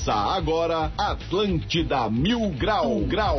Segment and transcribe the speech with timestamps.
[0.00, 3.36] Começa agora Atlântida Mil Grau Grau.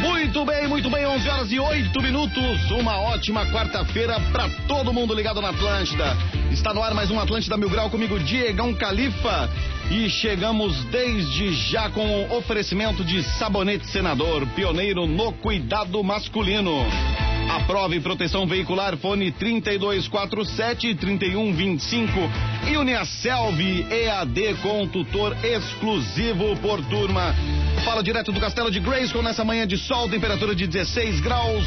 [0.00, 2.70] Muito bem, muito bem, 11 horas e 8 minutos.
[2.70, 6.16] Uma ótima quarta-feira para todo mundo ligado na Atlântida.
[6.50, 9.50] Está no ar mais um Atlântida Mil Grau comigo, Diegão Califa.
[9.90, 16.86] E chegamos desde já com o oferecimento de Sabonete Senador, pioneiro no cuidado masculino.
[17.56, 22.12] Aprove proteção veicular fone 3247 3125
[22.70, 23.58] e Uniaselv
[23.90, 27.34] EAD com tutor exclusivo por turma.
[27.82, 31.66] Fala direto do Castelo de Grayskull nessa manhã de sol, temperatura de 16 graus.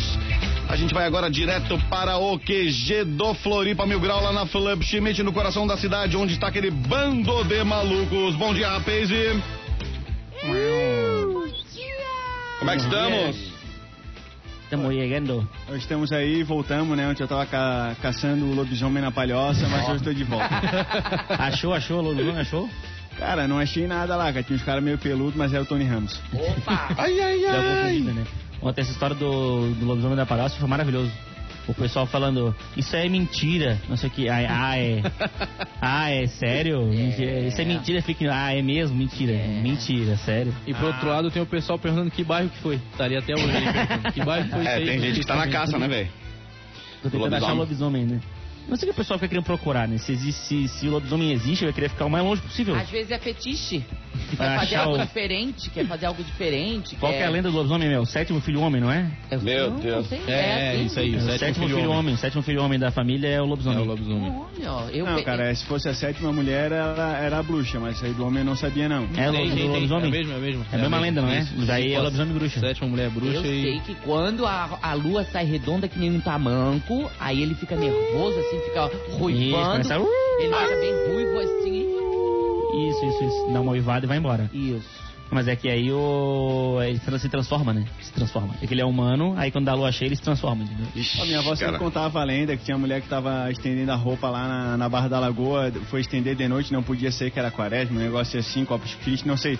[0.69, 4.83] A gente vai agora direto para o QG do Floripa Mil Grau lá na Flub
[4.83, 8.35] Schmidt, no coração da cidade, onde está aquele bando de malucos.
[8.35, 9.09] Bom dia, rapaz.
[12.59, 13.48] Como é que estamos?
[14.69, 15.49] Estamos chegando.
[15.67, 17.09] Hoje estamos aí, voltamos, né?
[17.09, 20.47] Ontem eu tava ca caçando o lobisomem na palhoça, mas hoje estou de volta.
[21.39, 22.69] achou, achou, lobisomem, achou?
[23.17, 24.43] Cara, não achei nada lá, cara.
[24.43, 26.21] Tinha uns caras meio peludos, mas era o Tony Ramos.
[26.31, 26.87] Opa!
[27.01, 27.99] ai, ai, ai!
[28.01, 28.23] Né?
[28.61, 31.11] Ontem essa história do, do lobisomem da palhoça foi maravilhoso.
[31.69, 34.27] O pessoal falando, isso é mentira, não sei o que.
[34.27, 35.03] Ah, ah é.
[35.79, 36.79] Ah, é sério?
[37.19, 37.47] É.
[37.47, 38.25] Isso é mentira, fica.
[38.31, 38.95] Ah, é mesmo?
[38.95, 39.33] Mentira.
[39.33, 39.61] É.
[39.61, 40.55] Mentira, sério.
[40.65, 40.89] E pro ah.
[40.89, 42.75] outro lado tem o pessoal perguntando que bairro que foi.
[42.91, 44.85] Estaria até hoje Que bairro foi é, isso aí?
[44.85, 46.09] Tem gente que tá na caça, né, velho?
[47.03, 48.19] Tô tentando achar o lobisomem, né?
[48.69, 49.97] Não sei o que o pessoal fica querendo procurar, né?
[49.97, 52.75] Se, existe, se, se o lobisomem existe, vai querer ficar o mais longe possível.
[52.75, 53.83] Às vezes é fetiche.
[54.37, 54.99] Quer fazer algo o...
[54.99, 56.95] diferente, quer fazer algo diferente.
[56.97, 57.21] Qual quer...
[57.21, 58.05] é a lenda do lobisomem, meu?
[58.05, 59.09] Sétimo filho homem, não é?
[59.31, 60.09] é meu não, Deus.
[60.09, 60.85] Não é, é assim.
[60.85, 61.15] isso aí.
[61.15, 62.17] O sétimo, sétimo filho, filho homem.
[62.17, 63.79] sétimo filho homem da família é o lobisomem.
[63.79, 64.31] É o lobisomem.
[64.31, 65.05] Olha, eu...
[65.05, 68.39] Não, cara, se fosse a sétima mulher, ela era a bruxa, mas aí do homem
[68.39, 69.07] eu não sabia, não.
[69.17, 70.07] É o lobisomem.
[70.07, 70.65] É mesmo, é mesmo.
[70.71, 71.47] É a mesma lenda, não é?
[71.65, 72.59] Daí é o lobisomem bruxa.
[72.59, 76.19] Sétima mulher bruxa Eu sei que quando a, a lua sai redonda que nem um
[76.19, 79.81] tamanco, aí ele fica nervoso, assim, fica ruim uivando.
[79.81, 79.93] Isso,
[80.39, 81.99] ele fica bem ruivo assim.
[82.89, 83.53] Isso, isso, isso.
[83.53, 84.49] Dá uma uivada e vai embora.
[84.53, 85.09] Isso.
[85.31, 86.79] Mas é que aí o.
[86.81, 87.85] Ele se transforma, né?
[88.01, 88.55] Se transforma.
[88.61, 90.87] É que ele é humano, aí quando dá a lua cheia, ele se transforma, entendeu?
[91.21, 93.95] a minha avó sempre contava a lenda que tinha uma mulher que tava estendendo a
[93.95, 97.37] roupa lá na, na Barra da Lagoa, foi estender de noite, não podia ser que
[97.37, 99.59] era quaresma, um negócio assim, copos de não sei.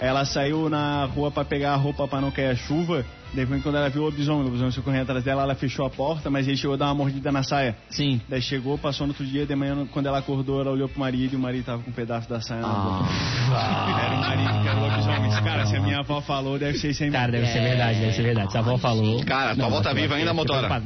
[0.00, 3.04] Ela saiu na rua para pegar a roupa para não cair a chuva.
[3.34, 5.90] Depois, quando ela viu o lobisomem, o lobisomem se correndo atrás dela, ela fechou a
[5.90, 7.76] porta, mas ele chegou a dar uma mordida na saia.
[7.90, 8.20] Sim.
[8.28, 11.34] Daí chegou, passou no outro dia, de manhã, quando ela acordou, ela olhou pro marido
[11.34, 13.04] e o marido tava com um pedaço da saia na boca.
[13.52, 14.02] Ah.
[14.04, 15.30] Era o marido que era o lobisomem.
[15.44, 18.12] Cara, se a minha avó falou, deve ser isso aí Cara, deve ser verdade, deve
[18.14, 18.50] ser verdade.
[18.50, 19.24] Se a avó falou.
[19.24, 20.82] Cara, tua avó tá viva ainda, motora?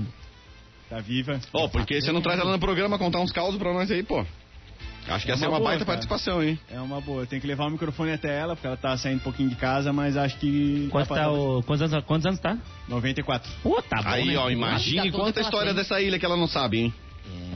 [0.90, 1.40] Tá viva.
[1.52, 4.02] Ó, oh, porque você não traz ela no programa contar uns causos pra nós aí,
[4.02, 4.24] pô.
[5.08, 5.96] Acho que é ia ser uma, boa, baita cara.
[5.96, 6.58] participação, hein?
[6.70, 7.26] É uma boa.
[7.26, 9.92] Tem que levar o microfone até ela, porque ela tá saindo um pouquinho de casa,
[9.92, 10.88] mas acho que.
[10.90, 11.62] Quanto tá o...
[11.62, 12.56] quantos, anos, quantos anos tá?
[12.88, 13.50] 94.
[13.62, 14.08] Pô, tá bom.
[14.08, 14.36] Aí, né?
[14.36, 16.94] ó, imagine quanta história dessa ilha que ela não sabe, hein?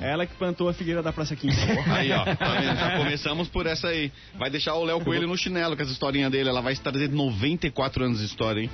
[0.00, 0.12] É.
[0.12, 1.58] Ela que plantou a figueira da Praça 15.
[1.90, 2.76] aí, ó, tá vendo?
[2.76, 4.12] Já começamos por essa aí.
[4.38, 6.48] Vai deixar o Léo Coelho no chinelo com essa historinha dele.
[6.48, 8.70] Ela vai trazer 94 anos de história, hein?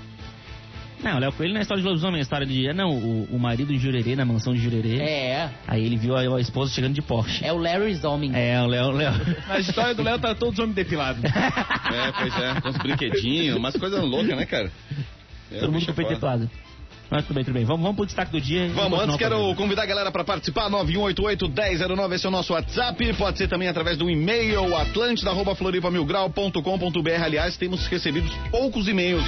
[1.04, 2.72] Não, o Léo Coelho não é história de lobisomem, é história de.
[2.72, 5.02] Não, o, o marido de Jurerê, na mansão de Jurerê.
[5.02, 5.50] É.
[5.66, 7.44] Aí ele viu a, a esposa chegando de Porsche.
[7.44, 8.30] É o Larry Zombie.
[8.34, 8.90] É, o Léo.
[8.90, 9.12] Léo.
[9.46, 11.22] Na história do Léo tá todos homens depilados.
[11.22, 14.72] é, pois é, com uns brinquedinhos, umas coisas loucas, né, cara?
[15.52, 16.50] É, Todo mundo com o peito depilado.
[17.14, 17.64] Mas tudo bem, tudo bem.
[17.64, 18.68] Vamos, vamos pro destaque do dia.
[18.74, 20.68] Vamos, antes quero convidar a galera para participar.
[20.68, 23.14] 9188-1009, esse é o nosso WhatsApp.
[23.14, 27.24] Pode ser também através do e-mail atlântida.floripamilgrau.com.br.
[27.24, 29.22] Aliás, temos recebido poucos e-mails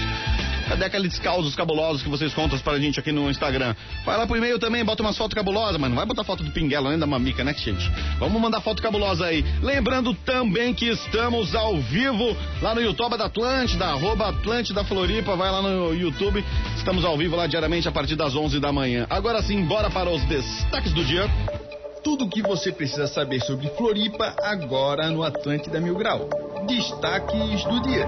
[0.69, 3.76] Cadê aqueles causos cabulosos que vocês contam pra gente aqui no Instagram?
[4.04, 6.50] Vai lá pro e-mail também, bota umas fotos cabulosas, mas não vai botar foto do
[6.50, 7.88] pinguelo nem da mamica, né, gente?
[8.18, 9.44] Vamos mandar foto cabulosa aí.
[9.62, 15.53] Lembrando também que estamos ao vivo lá no YouTube da Atlântida, arroba Atlântida Floripa, vai
[15.53, 16.44] lá no YouTube.
[16.77, 19.07] Estamos ao vivo lá diariamente a partir das 11 da manhã.
[19.11, 21.28] Agora sim, bora para os destaques do dia.
[22.05, 26.28] Tudo o que você precisa saber sobre Floripa agora no Atlântida Mil Grau.
[26.67, 28.07] Destaques do dia.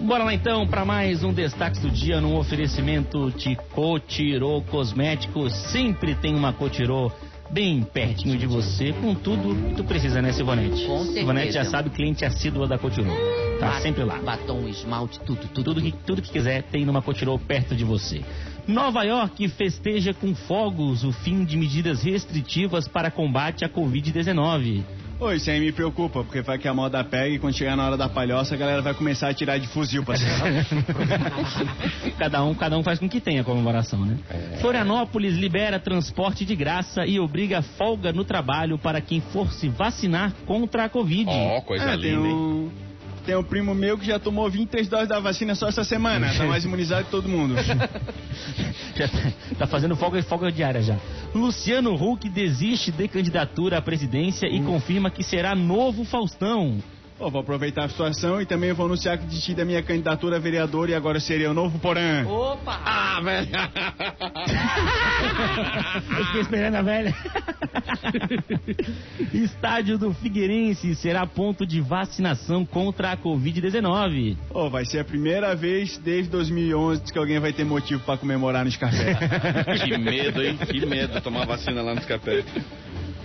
[0.00, 5.54] Bora lá então para mais um destaque do dia no oferecimento de Cotirô Cosméticos.
[5.70, 7.10] Sempre tem uma Cotirô
[7.50, 10.84] bem pertinho de você, com tudo que tu precisa, né, Silvanete?
[10.84, 11.12] Com certeza.
[11.14, 13.12] Silvanete já sabe, cliente assídua da Cotirô.
[13.58, 14.18] Tá Bat sempre lá.
[14.18, 15.64] Batom, esmalte, tudo, tudo.
[15.64, 18.22] Tudo que, tudo que quiser tem numa Cotirô perto de você.
[18.66, 24.82] Nova York festeja com fogos o fim de medidas restritivas para combate à Covid-19.
[25.20, 27.86] Oi, isso aí me preocupa, porque vai que a moda pega e quando chegar na
[27.86, 30.32] hora da palhoça a galera vai começar a tirar de fuzil pra cima.
[32.18, 34.18] cada, um, cada um faz com que tenha a comemoração, né?
[34.28, 34.56] É.
[34.56, 40.32] Florianópolis libera transporte de graça e obriga folga no trabalho para quem for se vacinar
[40.46, 41.30] contra a Covid.
[41.30, 42.70] Ó, oh, coisa é, linda, um...
[43.24, 46.32] Tem um primo meu que já tomou 23 doses da vacina só essa semana.
[46.36, 47.54] Tá mais imunizado que todo mundo.
[48.96, 50.96] Já tá, tá fazendo folga, folga diária já.
[51.34, 56.78] Luciano Huck desiste de candidatura à presidência e confirma que será novo Faustão.
[57.18, 60.40] Pô, vou aproveitar a situação e também vou anunciar que desisti da minha candidatura a
[60.40, 62.26] vereador e agora seria o novo Porã.
[62.26, 62.80] Opa!
[62.84, 63.48] Ah, velho.
[66.18, 67.14] Eu fiquei esperando a velha.
[69.32, 74.36] Estádio do Figueirense será ponto de vacinação contra a Covid-19.
[74.48, 78.64] Pô, vai ser a primeira vez desde 2011 que alguém vai ter motivo pra comemorar
[78.64, 79.14] no Scarpé.
[79.84, 80.56] que medo, hein?
[80.56, 82.42] Que medo tomar vacina lá no Escapé.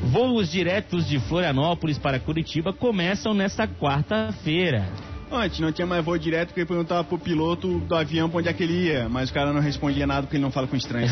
[0.02, 4.88] Voos diretos de Florianópolis para Curitiba começam nesta quarta-feira.
[5.32, 8.54] Antes, não tinha mais voo direto porque perguntava pro piloto do avião pra onde é
[8.54, 11.12] que ele ia, mas o cara não respondia nada porque ele não fala com estranhos.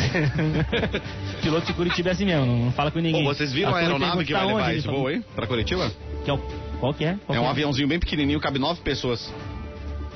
[1.43, 3.23] Piloto de Curitiba é assim mesmo, não fala com ninguém.
[3.23, 5.21] Pô, vocês viram a aeronave que pergunta vai levar onde, esse voo aí?
[5.35, 5.91] Pra Curitiba?
[6.25, 6.39] que é o-
[6.79, 7.15] qual que é?
[7.27, 9.31] Qual É um aviãozinho bem pequenininho, cabe nove pessoas.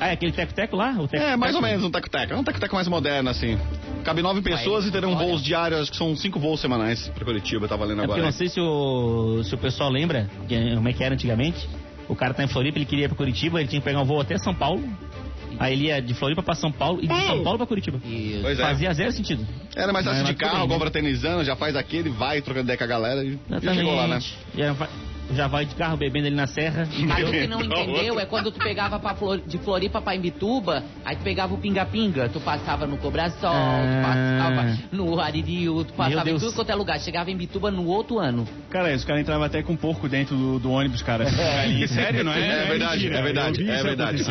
[0.01, 0.93] Ah, é aquele teco-teco lá?
[0.99, 2.33] O teco É, mais ou menos um taco-teco.
[2.33, 3.55] É um taco-teco mais moderno, assim.
[4.03, 5.27] Cabe nove pessoas e terão olha.
[5.27, 8.23] voos diários, acho que são cinco voos semanais pra Curitiba, tá valendo É porque eu
[8.23, 8.25] agora.
[8.25, 11.69] não sei se o, se o pessoal lembra que- como é que era antigamente.
[12.09, 14.05] O cara tá em Floripa, ele queria ir pra Curitiba, ele tinha que pegar um
[14.05, 14.83] voo até São Paulo.
[15.59, 17.99] Aí ele ia de Floripa pra São Paulo e de São Paulo pra Curitiba.
[18.03, 18.39] Isso.
[18.41, 18.63] Pois é.
[18.63, 19.45] Fazia zero sentido.
[19.75, 20.79] Era mais Mas de carro, né?
[20.79, 24.19] fraternizando, já faz aquele, vai trocando ideia com a galera e já chegou lá, né?
[24.57, 24.89] Já vai,
[25.35, 26.87] já vai de carro bebendo ali na serra.
[27.07, 30.83] Mas o que não entendeu é quando tu pegava pra Flor- de Floripa pra Imbituba,
[31.05, 33.81] aí tu pegava o pinga-pinga, tu passava no Cobrasol, Ah.
[33.83, 36.99] tu passava no Aririu, tu passava em tudo quanto é lugar.
[36.99, 38.47] Chegava em Imbituba no outro ano.
[38.69, 41.25] cara, os caras entravam até com porco dentro do, do ônibus, cara.
[41.61, 42.63] Ali, sério, não é?
[42.63, 44.23] É verdade, é verdade, Eu vi é verdade.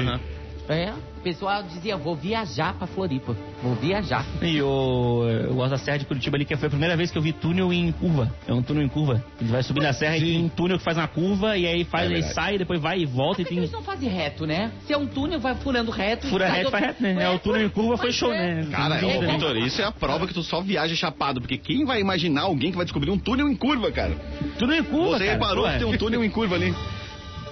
[1.20, 4.24] É, o pessoal dizia, vou viajar pra Floripa, vou viajar.
[4.42, 7.18] E o, eu gosto da Serra de Curitiba ali, que foi a primeira vez que
[7.18, 8.32] eu vi túnel em curva.
[8.48, 9.22] É um túnel em curva.
[9.40, 11.84] Ele vai subir na serra e tem um túnel que faz uma curva e aí
[11.84, 13.58] faz, É ele sai, depois vai e volta e tem.
[13.58, 14.72] eles não fazem reto, né?
[14.86, 16.26] Se é um túnel, vai furando reto.
[16.28, 17.16] Fura reto, do- faz reto, né?
[17.22, 18.54] É, o túnel em curva foi show, é.
[18.62, 18.68] né?
[18.70, 19.32] Cara, vídeo, né?
[19.34, 22.70] Vitor, isso é a prova que tu só viaja chapado, porque quem vai imaginar alguém
[22.70, 24.14] que vai descobrir um túnel em curva, cara?
[24.58, 25.32] Túnel em curva, Você cara.
[25.32, 26.74] reparou que tem um túnel em curva ali.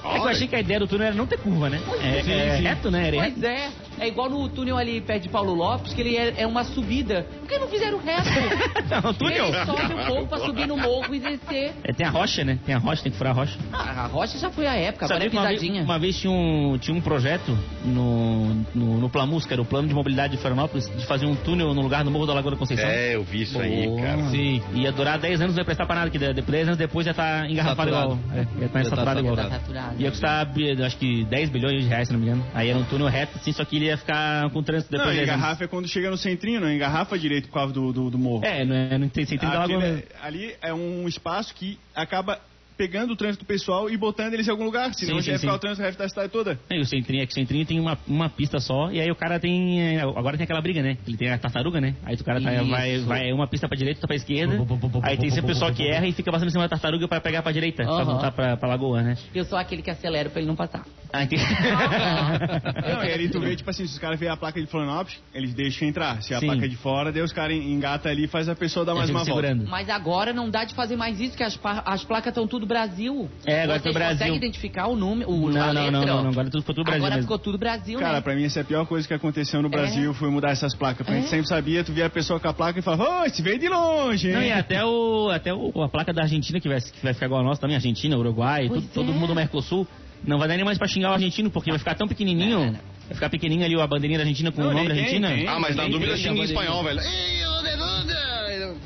[0.04, 1.80] É que eu achei que a ideia do túnel era não ter curva, né?
[2.00, 2.62] É, Sim, é sim.
[2.62, 3.08] reto, né?
[3.08, 3.32] Era reto.
[3.40, 3.68] Pois é,
[4.00, 7.26] é igual no túnel ali perto de Paulo Lopes, que ele é, é uma subida.
[7.40, 8.28] Por que não fizeram reto?
[9.02, 9.46] Não, túnel.
[9.46, 11.72] Ele sobe um pouco pra subir no morro e descer.
[11.84, 12.58] É, tem a rocha, né?
[12.64, 13.58] Tem a rocha, tem que furar a rocha.
[13.72, 15.82] Ah, a rocha já foi a época, agora Sabia é que uma vez, pisadinha.
[15.84, 19.88] uma vez tinha um, tinha um projeto no, no, no Plamus, que era o plano
[19.88, 22.56] de mobilidade de Florianópolis, de fazer um túnel no lugar do Morro da Lagoa da
[22.56, 22.88] Conceição.
[22.88, 24.00] É, eu vi isso aí, Boa.
[24.02, 24.22] cara.
[24.30, 24.62] Sim.
[24.74, 27.14] Ia durar 10 anos, não ia prestar pra nada, que de- 10 anos depois já
[27.14, 28.20] tá engarrafado Saturado.
[28.22, 28.34] igual.
[28.34, 29.36] É, ia estar Já tá saturado igual.
[29.36, 29.94] Tá saturado.
[30.02, 30.48] Ia custar,
[30.86, 32.44] acho que 10 bilhões de reais, se não me engano.
[32.54, 35.14] Aí era um túnel reto, assim, só que ele ia ficar com trânsito depois Não,
[35.14, 35.40] de 10 anos.
[35.42, 38.44] engarrafa é quando chega no centrinho, não engarrafa direito por causa do, do, do morro.
[38.44, 40.02] É, não, é, não tem sentido da lagoa mesmo.
[40.22, 42.38] ali é um espaço que acaba
[42.76, 45.40] pegando o trânsito pessoal e botando eles em algum lugar, senão Sim, já ia sim,
[45.40, 45.56] ficar sim.
[45.56, 46.56] o trânsito resto da cidade toda.
[46.70, 49.10] É, E o Centrinho, é que o Centrinho tem uma, uma pista só, e aí
[49.10, 49.96] o cara tem.
[49.96, 50.96] é, Agora tem aquela briga, né?
[51.04, 51.96] Ele tem a tartaruga, né?
[52.04, 54.64] Aí o cara tá- vai, vai uma pista pra direita, outra pra esquerda.
[55.02, 57.20] Aí tem sempre o pessoal que erra e fica passando em cima da tartaruga pra
[57.20, 58.04] pegar pra direita, pra Aham.
[58.04, 59.16] voltar pra, pra lagoa, né?
[59.34, 60.84] Eu sou aquele que acelera pra ele não passar.
[61.14, 61.42] Entendi.
[62.92, 65.18] Não, e ali tu vê, tipo assim, se os caras veem a placa de Florianópolis,
[65.34, 66.22] eles deixam entrar.
[66.22, 66.46] Se a Sim.
[66.46, 69.08] placa é de fora, daí os caras engata ali e faz a pessoa dar mais
[69.10, 69.30] uma volta.
[69.30, 69.66] segurando.
[69.68, 73.28] Mas agora não dá de fazer mais isso, que as, as placas estão tudo Brasil.
[73.46, 74.18] É, agora Vocês tá Brasil.
[74.18, 76.98] conseguem identificar o número, o, Não, não, não, não, não, agora tudo ficou tudo Brasil
[77.02, 77.22] Agora mesmo.
[77.26, 78.20] ficou tudo Brasil, Cara, né?
[78.20, 80.98] pra mim essa é a pior coisa que aconteceu no Brasil, foi mudar essas placas.
[80.98, 81.30] Porque a gente É.
[81.30, 83.68] sempre sabia, tu via a pessoa com a placa e falava, ô, esse veio de
[83.68, 84.34] longe, hein?
[84.34, 87.26] Não, e até, o, até o, a placa da Argentina, que vai, que vai ficar
[87.26, 89.14] igual a nossa também, Argentina, Uruguai, tudo, todo é.
[89.14, 89.86] mundo do Mercosul,
[90.26, 92.66] não vai dar nem mais pra xingar o argentino, porque vai ficar tão pequenininho, Não,
[92.66, 92.72] não.
[92.72, 95.14] vai ficar pequenininho ali a bandeirinha da Argentina com Não, o nome da nem tem,
[95.24, 95.36] Argentina.
[95.36, 95.48] tem.
[95.48, 97.00] Ah, mas na dúvida xinga em espanhol, velho.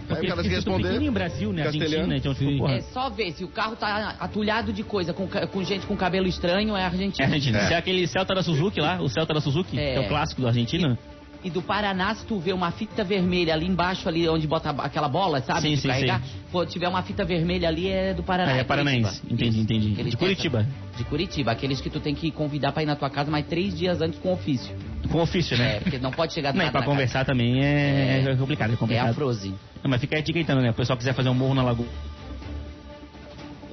[0.08, 0.76] Porque o cara fica quer responder.
[0.82, 1.62] pequenininho em Brasil, né.
[1.66, 5.26] Argentina, então tipo, porra, É só ver, se o carro tá atulhado de coisa, com,
[5.26, 7.24] ca- com gente com cabelo estranho, é é argentino.
[7.26, 7.58] Argentina.
[7.58, 7.66] É.
[7.68, 9.92] Se é aquele Celta da Suzuki lá, o Celta da Suzuki, É.
[9.94, 11.11] que é o clássico do argentino, E
[11.50, 15.40] do Paraná, se tu vê uma fita vermelha ali embaixo, ali onde bota aquela bola,
[15.40, 15.62] sabe?
[15.62, 16.20] Sim, de sim, carregar.
[16.22, 16.38] sim.
[16.52, 18.52] Pô, tiver uma fita vermelha ali, é do Paraná.
[18.52, 19.20] Ah, é paranaense.
[19.20, 19.32] Curitiba.
[19.34, 19.60] Entendi, Isso.
[19.62, 19.92] entendi.
[19.92, 20.66] Aqueles De que é- Curitiba.
[20.96, 23.76] De Curitiba, aqueles que tu tem que convidar pra ir na tua casa mais três
[23.76, 24.74] dias antes com ofício.
[25.10, 25.76] com ofício, né?
[25.76, 26.90] É, porque não pode chegar do Não, e pra na casa.
[26.94, 29.14] conversar também é, é complicado, é É a complicado.
[29.14, 29.54] Frozen.
[29.82, 30.70] Não, mas fica a dica então, né?
[30.70, 31.86] O pessoal quiser fazer um morro na lagoa.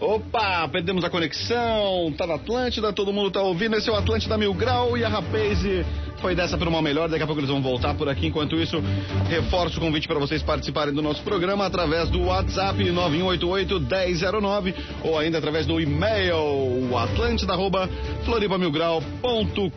[0.02, 2.14] Opa, perdemos a conexão.
[2.18, 3.76] Tá na Atlântida, todo mundo tá ouvindo.
[3.76, 5.86] Esse é o Atlântida Mil Grau e a Rapaze
[6.20, 7.08] foi dessa para uma melhor.
[7.10, 8.28] Daqui a pouco eles vão voltar por aqui.
[8.28, 8.82] Enquanto isso,
[9.28, 14.74] reforço o convite para vocês participarem do nosso programa através do WhatsApp 9188-1009
[15.04, 16.36] ou ainda através do e-mail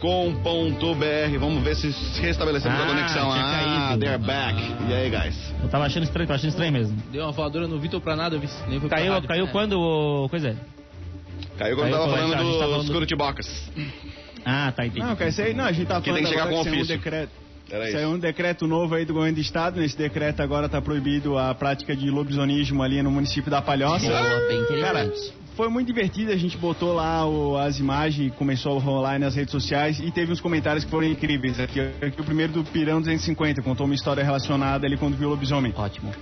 [0.02, 1.38] atlântida.floribamilgrau.com.br.
[1.38, 1.88] Vamos ver se
[2.20, 3.30] restabelecemos a Ah, conexão.
[3.32, 4.00] tinha Ah, caído.
[4.00, 4.56] they're back.
[4.88, 5.52] E aí, guys?
[5.62, 6.96] Eu tava achando estranho, tava achando estranho mesmo.
[7.10, 9.28] Deu uma voadora no Vitor pra nada, eu vi, nem foi pra Caiu, rádio.
[9.28, 10.56] caiu quando, ô, coisa?
[11.58, 13.70] Caiu quando Caiu tava quando a falando tava dos falando do- Curitibocas.
[14.44, 15.00] Ah, tá, entendi.
[15.06, 16.64] Não, cara, isso aí, não, a gente tá Que falando tem que chegar agora com
[16.64, 17.30] que saiu um decreto.
[17.70, 19.80] Era Saiu um decreto novo aí do governo do estado.
[19.80, 24.06] Nesse decreto agora tá proibido a prática de lobisonismo ali no município da Palhoça.
[24.06, 25.10] Boa, bem Cara,
[25.56, 29.52] foi muito divertido, a gente botou lá o- as imagens, começou a rolar nas redes
[29.52, 31.58] sociais e teve uns comentários que foram incríveis.
[31.58, 35.30] Aqui, aqui o primeiro do Pirão 250 contou uma história relacionada ali quando viu o
[35.30, 35.72] lobisomem.
[35.74, 36.12] Ótimo.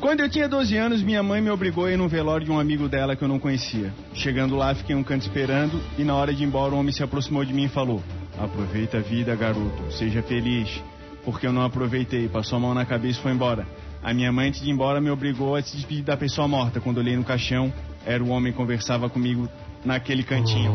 [0.00, 2.60] Quando eu tinha 12 anos, minha mãe me obrigou a ir num velório de um
[2.60, 3.92] amigo dela que eu não conhecia.
[4.14, 7.02] Chegando lá, fiquei um canto esperando e na hora de ir embora, o homem se
[7.02, 8.02] aproximou de mim e falou:
[8.38, 10.82] Aproveita a vida, garoto, seja feliz.
[11.24, 13.66] Porque eu não aproveitei, passou a mão na cabeça e foi embora.
[14.02, 16.80] A minha mãe, antes de ir embora, me obrigou a se despedir da pessoa morta.
[16.80, 17.72] Quando olhei no caixão,
[18.04, 19.48] era o homem que conversava comigo
[19.84, 20.72] naquele cantinho.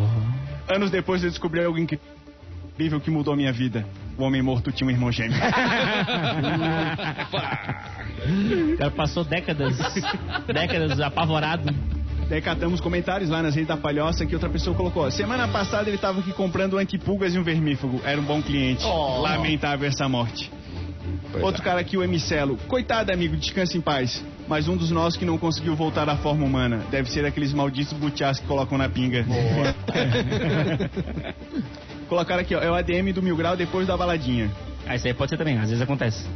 [0.68, 3.86] Anos depois, eu descobri algo incrível que mudou minha vida.
[4.22, 5.38] O homem morto tinha um irmão gêmeo.
[8.24, 9.76] O cara passou décadas,
[10.46, 11.74] décadas apavorado.
[12.30, 15.10] Daí catamos comentários lá nas redes da Palhoça que outra pessoa colocou.
[15.10, 18.00] Semana passada ele tava aqui comprando antipulgas e um vermífugo.
[18.06, 18.86] Era um bom cliente.
[18.86, 19.22] Oh.
[19.22, 20.52] Lamentável essa morte.
[21.32, 21.66] Pois Outro é.
[21.66, 22.58] cara aqui, o Emicelo.
[22.68, 24.24] Coitado, amigo, descanse em paz.
[24.48, 26.86] Mas um dos nossos que não conseguiu voltar à forma humana.
[26.92, 29.26] Deve ser aqueles malditos butiás que colocam na pinga.
[32.12, 32.60] Colocaram aqui, ó.
[32.60, 34.52] É o ADM do Mil Grau depois da baladinha.
[34.86, 36.28] Ah, isso aí pode ser também, às vezes acontece.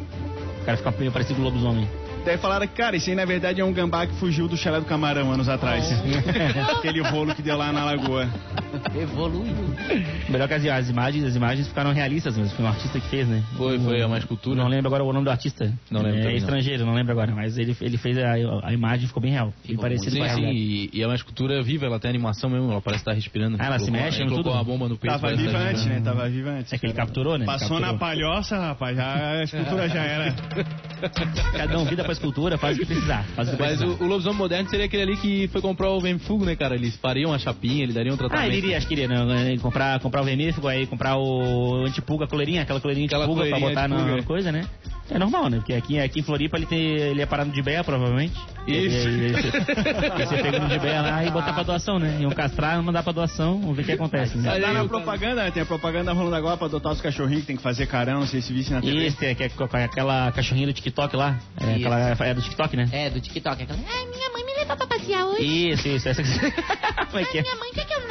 [0.62, 1.86] O cara fica meio parecido com o lobisomem.
[2.25, 4.79] Daí falaram que, cara, isso aí na verdade é um gambá que fugiu do chalé
[4.79, 5.86] do camarão anos atrás.
[6.77, 8.27] Aquele rolo que deu lá na lagoa.
[9.00, 9.53] Evoluiu.
[10.29, 12.55] Melhor que as, as imagens, as imagens ficaram realistas mesmo.
[12.55, 13.44] Foi um artista que fez, né?
[13.55, 14.55] Foi, foi a mais Eu cultura.
[14.55, 15.72] não lembro agora o nome do artista.
[15.91, 16.38] Não lembro É também, não.
[16.39, 16.94] estrangeiro, não.
[16.96, 17.34] lembro agora.
[17.36, 19.53] Mas ele, ele fez a, a imagem ficou bem real.
[19.63, 20.58] Ficou parecido Sim, com a sim, realidade.
[20.58, 23.58] e, e a mais cultura é viva, ela tem animação mesmo, ela parece estar respirando.
[23.60, 24.53] Ah, ela se mexe, colocou tudo?
[24.58, 25.12] a bomba no peito.
[25.13, 26.01] Tava parece viva estar antes, né?
[26.03, 26.74] Tava viva antes.
[26.74, 27.46] É que ele capturou, né?
[27.46, 27.91] Passou Capturou.
[27.94, 28.98] na palhoça, rapaz.
[28.98, 30.36] Já, a escultura já era.
[31.55, 33.24] Cada um vida pra escultura, faz o que precisar.
[33.36, 34.03] Faz o que Mas precisar.
[34.03, 36.75] o, o lobisomem moderno seria aquele ali que foi comprar o vermifugo, né, cara?
[36.75, 38.43] Eles fariam a chapinha, ele daria um tratamento.
[38.43, 39.57] Ah, ele iria, acho que iria, né?
[39.62, 43.60] Comprar, comprar o vermífugo, aí comprar o antipulga, a coleirinha, aquela coleirinha Aquela antipulga pra
[43.60, 44.24] botar na antipulga.
[44.24, 44.65] coisa, né?
[45.10, 45.58] É normal, né?
[45.58, 48.34] Porque aqui, aqui em Floripa ele, tem, ele é parado de beia, provavelmente.
[48.68, 49.08] Isso.
[49.08, 52.18] E, e, e, e você pega no de beia lá e botar pra doação, né?
[52.20, 54.60] Iam castrar, mandar pra doação, vamos ver o que acontece, né?
[54.60, 55.52] Tá na propaganda, né?
[55.52, 58.28] Tem a propaganda rolando agora pra adotar os cachorrinhos que tem que fazer carão, não
[58.28, 59.08] sei se visse na TV.
[59.08, 59.52] Isso, é, que é
[59.84, 61.40] aquela cachorrinha do TikTok lá.
[61.60, 61.88] É, Isso.
[61.88, 62.90] aquela, é do TikTok, né?
[62.92, 63.64] É, do TikTok.
[63.64, 63.80] Aquela...
[63.88, 65.72] Ai, minha mãe me levou pra passear hoje.
[65.72, 66.10] Isso, isso.
[66.10, 66.24] Essa...
[67.16, 67.42] É que Ai, é?
[67.44, 68.08] minha mãe quer que eu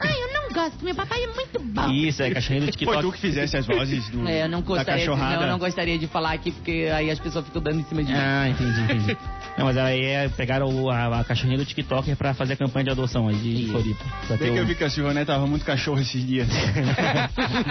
[0.00, 0.84] Ai, eu não gosto.
[0.84, 1.90] Meu papai é muito bom.
[1.90, 3.02] Isso, é cachorrinha do Foi TikTok.
[3.02, 5.36] tu que fizesse as vozes do, É, eu não da gostaria, de, cachorrada.
[5.36, 8.02] não, eu não gostaria de falar aqui, porque aí as pessoas ficam dando em cima
[8.02, 8.18] de mim.
[8.18, 9.16] Ah, entendi, entendi.
[9.58, 12.84] Não, mas aí é, pegaram o- a, a cachorrinha do TikTok pra fazer a campanha
[12.84, 13.72] de adoção aí de Isso.
[13.72, 14.04] Floripa.
[14.38, 16.46] Bem que eu vi que a Silvonete tava muito cachorro esses dias.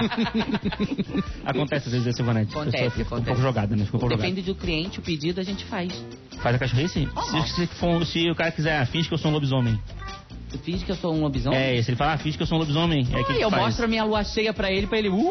[1.46, 2.56] Acontece às vezes, Silvanete.
[2.58, 3.26] A Acontece, pessoa fica um acontece.
[3.28, 3.84] pouco jogada, né?
[3.84, 4.22] Um pouco jogada.
[4.22, 5.92] Depende do cliente, o pedido a gente faz.
[6.42, 7.08] Faz a cachorrice?
[7.32, 9.80] Se, se, for- se o cara quiser, finge que eu sou um lobisomem.
[10.51, 11.60] Tu finge que eu sou um lobisomem?
[11.60, 13.06] É, se ele falar, ah, finge que eu sou um lobisomem.
[13.13, 13.63] É que Ah, eu faz.
[13.63, 15.10] mostro a minha lua cheia pra ele, pra ele...
[15.10, 15.27] Uh!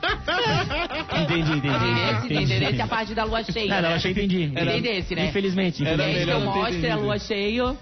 [1.22, 1.68] Entendi, entendi.
[1.68, 2.26] Entendesse?
[2.26, 2.42] entendi.
[2.54, 3.74] Entendesse a parte da lua cheia.
[3.80, 3.94] Não, né?
[3.94, 4.44] achei, entendi.
[4.44, 5.26] Entendesse, né?
[5.28, 6.24] Infelizmente, infelizmente.
[6.24, 7.76] que eu mostro a lua cheia,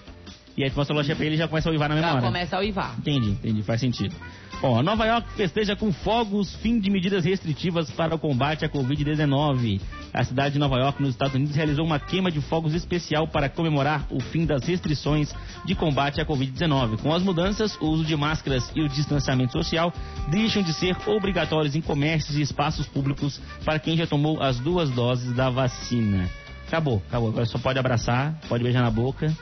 [0.57, 2.01] E aí tu mostra a loja pra ele e já começa a uivar na já
[2.03, 2.27] memória.
[2.27, 2.95] começa a uivar.
[2.99, 4.15] Entendi, entendi, faz sentido.
[4.61, 9.81] Nova York festeja com fogos fim de medidas restritivas para o combate à Covid-19.
[10.13, 13.49] A cidade de Nova York, nos Estados Unidos, realizou uma queima de fogos especial para
[13.49, 15.33] comemorar o fim das restrições
[15.65, 17.01] de combate à Covid-19.
[17.01, 19.93] Com as mudanças, o uso de máscaras e o distanciamento social
[20.29, 24.91] deixam de ser obrigatórios em comércios e espaços públicos para quem já tomou as duas
[24.91, 26.29] doses da vacina.
[26.67, 27.29] Acabou, acabou.
[27.29, 29.33] Agora só pode abraçar, pode beijar na boca,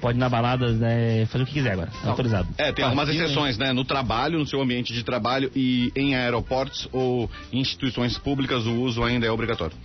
[0.00, 1.90] pode ir na balada, né, fazer o que quiser agora.
[2.02, 2.48] Tá autorizado.
[2.58, 3.72] É, tem algumas Partiu, exceções, né?
[3.72, 9.02] No trabalho, no seu ambiente de trabalho e em aeroportos ou instituições públicas, o uso
[9.04, 9.76] ainda é obrigatório.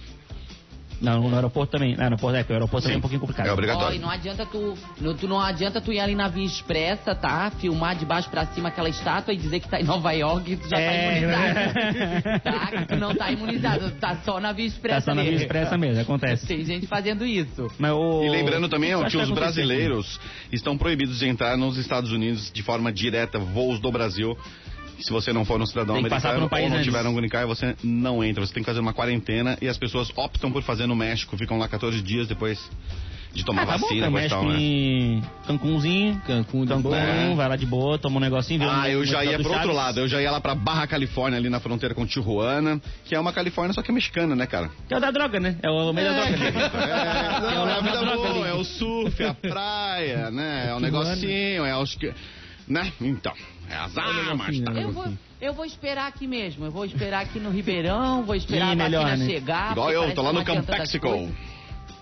[1.06, 1.96] Não, no aeroporto também.
[1.96, 3.48] No aeroporto, é, o aeroporto também é um pouquinho complicado.
[3.48, 3.96] É obrigatório.
[3.96, 7.52] e não adianta tu, no- tu não adianta tu ir ali na via expressa, tá?
[7.60, 10.58] Filmar de baixo pra cima aquela estátua e dizer que tá em Nova York e
[10.58, 12.40] tu já É, tá imunizado.
[12.44, 12.68] tá?
[12.72, 15.32] Que tu não tá imunizado, tu tá só na via expressa Tá só na via
[15.32, 15.46] mesmo.
[15.46, 16.48] expressa mesmo, acontece.
[16.48, 17.68] Tem gente fazendo isso.
[17.78, 18.24] Mas o...
[18.24, 20.20] E lembrando também ó, que os brasileiros
[20.52, 24.38] estão proibidos de entrar nos Estados Unidos de forma direta, voos do Brasil.
[25.00, 26.84] Se você não for um cidadão americano um ou não antes.
[26.86, 28.46] tiver um green card, você não entra.
[28.46, 31.38] Você tem que fazer uma quarentena e as pessoas optam por fazer no México.
[31.38, 32.60] Ficam lá 14 dias depois
[33.34, 35.22] de tomar Ah, tá bom, vacina, México tal, né?
[35.46, 36.22] Cancunzinho.
[36.26, 36.98] Cancún, boa.
[36.98, 37.36] É.
[37.36, 38.60] vai lá de boa, toma um negocinho.
[38.62, 40.00] vê Ah, um- eu um já ia pro outro lado.
[40.00, 43.34] Eu já ia lá pra Barra Califórnia, ali na fronteira com Tijuana, que é uma
[43.34, 44.70] Califórnia só que é mexicana, né, cara?
[44.88, 45.58] Que é o da droga, né?
[45.62, 46.36] É o meio da droga.
[46.86, 48.50] É, não, é a uma vida droga boa, ali.
[48.50, 50.68] é o surf, é a praia, né?
[50.70, 52.14] É o negocinho, é os que.
[52.68, 52.92] Né?
[53.00, 53.34] Então,
[53.70, 54.72] é as armas, tá?
[54.72, 55.06] Eu vou,
[55.40, 56.66] eu vou esperar aqui mesmo.
[56.66, 59.32] Eu vou esperar aqui no Ribeirão, vou esperar Ih, a melhor, vacina né?
[59.32, 59.72] chegar.
[59.72, 61.08] Igual eu, tô lá no Campexico.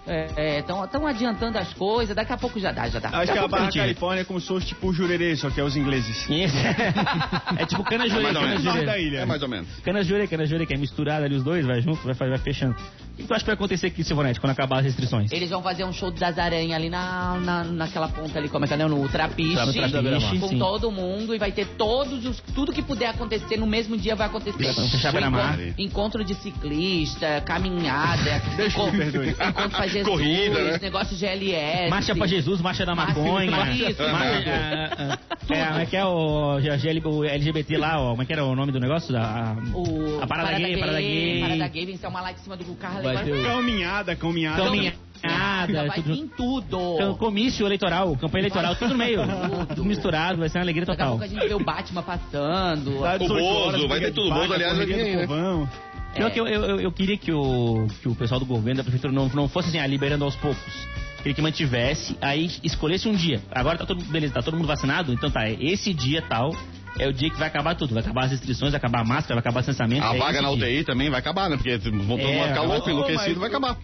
[0.06, 3.10] Estão adiantando as coisas, daqui a pouco já dá, já dá.
[3.10, 3.72] Acho que a Barra.
[3.72, 6.28] Califórnia é como se fosse tipo o jurerê, só que é os ingleses.
[7.58, 8.60] é tipo cana jurê, mais ou cana.
[8.60, 9.20] Norte da ilha.
[9.20, 9.68] É mais ou menos.
[9.84, 12.76] Cana jurê, cana jurê, que é misturado ali os dois, vai junto, vai, vai fechando.
[13.14, 15.32] O que tu acha que vai acontecer aqui, Silvonete, quando acabar as restrições?
[15.32, 18.68] Eles vão fazer um show das aranhas ali na, na, naquela ponta ali, como é
[18.68, 18.88] que é, né?
[18.88, 20.40] no Trapiche, Trapiche da Beira-Mar.
[20.40, 20.58] com Sim.
[20.58, 24.26] todo mundo e vai ter todos os, tudo que puder acontecer no mesmo dia vai
[24.26, 24.74] acontecer.
[24.74, 29.30] Vamos fechar encontro, encontro de ciclista, caminhada, enco- perdoe.
[29.30, 30.80] encontro pra Jesus, Corrida, né?
[30.82, 31.90] negócio de GLS.
[31.90, 33.72] Marcha pra Jesus, marcha da Marcha- maconha.
[33.72, 35.18] Isso, marcha, ah,
[35.50, 36.60] ah, é, como é que é o,
[37.10, 39.12] o LGBT lá, ó, como é que era o nome do negócio?
[39.14, 41.42] Da, a, O a parada, gay, parada gay.
[41.42, 43.02] Parada gay, vem ser uma lá em cima do carro.
[43.44, 44.64] Caminhada, caminhada.
[44.64, 47.16] Caminhada, vai tudo vir tudo.
[47.18, 49.22] Comício eleitoral, campanha eleitoral, tudo no meio.
[49.70, 51.20] Tudo misturado, vai ser uma alegria Daqui a total.
[51.20, 53.00] pouco a gente vê o Batman passando.
[53.02, 54.32] Tá O 18 Bozo, vai ter tudo.
[54.32, 55.28] O Bozo, aliás, vai vir
[56.16, 58.84] Pior que eu, eu, eu- eu queria que o, que o pessoal do governo, da
[58.84, 60.88] prefeitura, não, não fosse assim, ah, liberando aos poucos.
[61.18, 63.42] Queria que mantivesse, aí escolhesse um dia.
[63.52, 65.14] Agora tá todo, beleza, tá todo mundo vacinado?
[65.14, 66.54] Então tá, esse dia tal
[67.00, 67.94] é o dia que vai acabar tudo.
[67.94, 70.04] Vai acabar as restrições, vai acabar a máscara, vai acabar o censamento.
[70.06, 70.58] A é vaga na dia.
[70.68, 71.56] UTI também vai acabar, né?
[71.56, 73.78] Porque vão todo É, ficar louco, enlouquecido, vai acabar.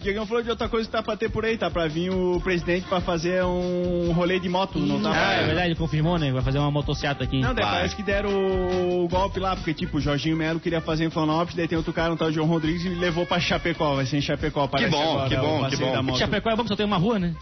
[0.00, 2.40] Diegão falou de outra coisa que tá pra ter por aí, tá pra vir o
[2.40, 5.12] presidente pra fazer um rolê de moto, não tá?
[5.12, 6.32] Ah, é verdade, confirmou, né?
[6.32, 7.38] Vai fazer uma motocicleta aqui.
[7.40, 7.74] Não, daí Vai.
[7.74, 11.54] parece que deram o golpe lá, porque tipo, o Jorginho Melo queria fazer em Florianópolis,
[11.54, 14.22] daí tem outro cara, um tal João Rodrigues, e levou pra Chapecó, vai ser em
[14.22, 16.16] Chapecó, parece bom, agora, que bom, que bom.
[16.16, 17.34] Chapecó é bom que só tem uma rua, né?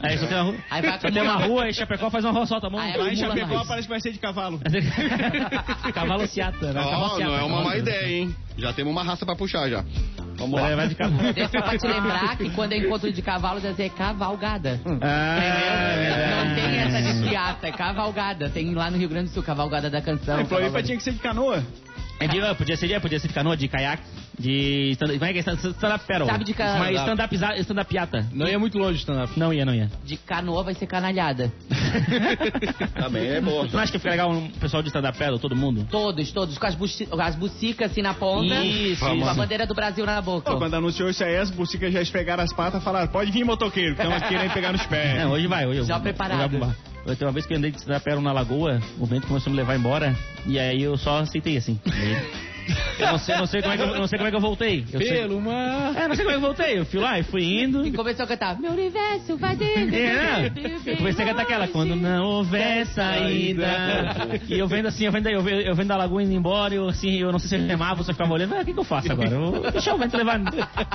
[0.00, 0.54] Aí só tem uma rua.
[0.70, 2.78] Aí vai Só tem uma rua e Chapecó faz uma rua só, tá bom?
[2.78, 3.68] Ah, é, Lá em Chapecó mais.
[3.68, 4.60] parece que vai ser de cavalo.
[5.94, 6.74] Cavalo Seata, né?
[6.74, 7.30] Cavalo Ó, Seata.
[7.32, 8.36] não é uma má ideia, hein?
[8.58, 9.82] Já temos uma raça pra puxar já.
[10.36, 10.70] Vamos lá.
[10.70, 11.32] É, vai de cavalo.
[11.32, 14.80] Deixa pra te lembrar que quando é encontro de cavalo deve ser cavalgada.
[15.00, 18.48] Ah, Não tem essa de piata, é cavalgada.
[18.50, 20.40] Tem lá no Rio Grande do Sul, cavalgada da canção.
[20.40, 21.62] Em Floripa tinha que ser de canoa.
[22.20, 24.02] É de, podia ser de, podia ser de canoa, de caiaque,
[24.38, 26.26] de stand, como é que é stand- stand-up paddle?
[26.26, 28.26] Sabe de ca- Mas stand-up stand-up piata.
[28.32, 29.38] Não ia muito longe, stand-up.
[29.38, 29.90] Não ia, não ia.
[30.04, 31.52] De canoa vai ser canalhada.
[32.94, 33.66] Também é boa.
[33.66, 35.86] Tu não acha que fica legal um pessoal de stand-up paddle, todo mundo?
[35.90, 38.54] Todos, todos, com as, buci as bucicas assim na ponta.
[38.64, 40.50] Isso, com a bandeira do Brasil na boca.
[40.52, 43.44] Pô, quando anunciou isso aí, as bucicas já esfregaram as patas e falaram, pode vir
[43.44, 45.18] motoqueiro, estamos querendo pegar nos pés.
[45.18, 46.38] É, hoje vai, hoje Já vou- preparado.
[46.38, 46.93] hoje vai bombar.
[47.06, 49.52] Eu tenho uma vez que eu andei de paddle na lagoa, o vento começou a
[49.52, 50.14] me levar embora,
[50.46, 51.78] e aí eu só aceitei assim.
[52.98, 54.40] Eu não sei, não sei como é que eu, não sei como é que eu
[54.40, 54.86] voltei.
[54.90, 55.94] Eu sei- Pelo mar.
[55.96, 56.78] É, não sei como é que eu voltei.
[56.78, 57.86] Eu fui lá e fui indo.
[57.86, 59.94] E começou a cantar, meu universo vai dentro.
[59.94, 60.72] É, não.
[60.92, 63.66] Eu comecei a cantar aquela, quando não houver saída.
[64.48, 66.78] E eu vendo assim, eu vendo, eu vendo, eu vendo a lagoa indo embora, e
[66.78, 68.64] eu assim, eu não sei se eu remava ou se eu ficava olhando, ah, o
[68.64, 69.28] que, que eu faço agora?
[69.28, 70.40] Eu vou deixar o vento levar.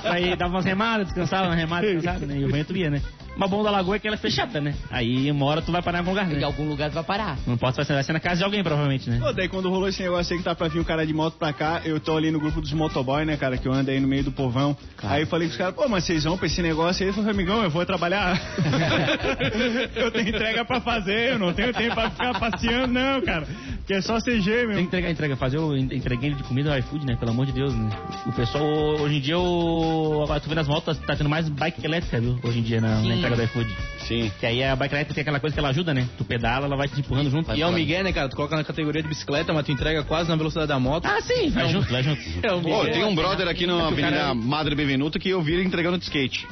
[0.06, 2.38] Aí dava umas remadas, descansava, uma remada, descansava, né?
[2.39, 3.00] E o vento ia, né?
[3.39, 4.75] Mas bom da lagoa é que ela é fechada, né?
[4.91, 6.43] Aí uma hora tu vai parar em algum lugar, Em né?
[6.43, 7.38] algum lugar vai parar.
[7.47, 9.17] Não pode vai ser, vai ser na casa de alguém, provavelmente, né?
[9.17, 11.38] Pô, daí quando rolou esse negócio aí que tá pra vir um cara de moto
[11.38, 13.99] pra cá, eu tô ali no grupo dos motoboy, né, cara, que eu ando aí
[14.02, 14.75] no meio do povão.
[15.02, 17.08] Aí eu falei com os caras, pô, mas vocês vão pra esse negócio aí?
[17.10, 18.38] Ele falou, amigão, eu vou trabalhar.
[19.95, 23.47] eu tenho entrega pra fazer, eu não tenho tempo pra ficar passeando, não, cara.
[23.88, 24.80] Que é só CG, Tem que meu.
[24.82, 27.15] entregar, entrega, fazer o entreguei de comida no iFood, né?
[27.15, 27.89] Pelo amor de Deus, né?
[28.28, 32.19] O pessoal, hoje em dia, o, tu vê nas motos, tá tendo mais bike elétrica,
[32.19, 32.38] viu?
[32.43, 33.21] Hoje em dia, na, na Sim.
[33.34, 33.76] Entrega do iFood.
[34.00, 34.32] Sim.
[34.39, 36.08] Que aí a bike elétrica tem aquela coisa que ela ajuda, né?
[36.18, 37.54] Tu pedala, ela vai te empurrando junto.
[37.54, 38.28] E é o Miguel, né, cara?
[38.30, 41.06] Tu coloca na categoria de bicicleta, mas tu entrega quase na velocidade da moto.
[41.06, 42.20] Ah, sim, vai junto, vai junto.
[42.44, 42.94] É o Pô, Miguel.
[42.94, 46.04] tem um brother aqui na Avenida cara- Madre Benvenuto que eu vi ele entregando de
[46.06, 46.48] skate.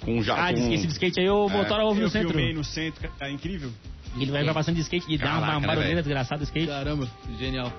[0.00, 0.34] Com já.
[0.34, 0.54] Ah, com...
[0.54, 2.28] de skate, de skate aí o motora ouve Eu no centro.
[2.34, 3.70] filmei no centro, cara, tá incrível.
[4.16, 6.68] E ele vai, vai passando de skate e dá uma barulheira desgraçada o skate.
[6.68, 7.08] Caramba,
[7.38, 7.72] genial.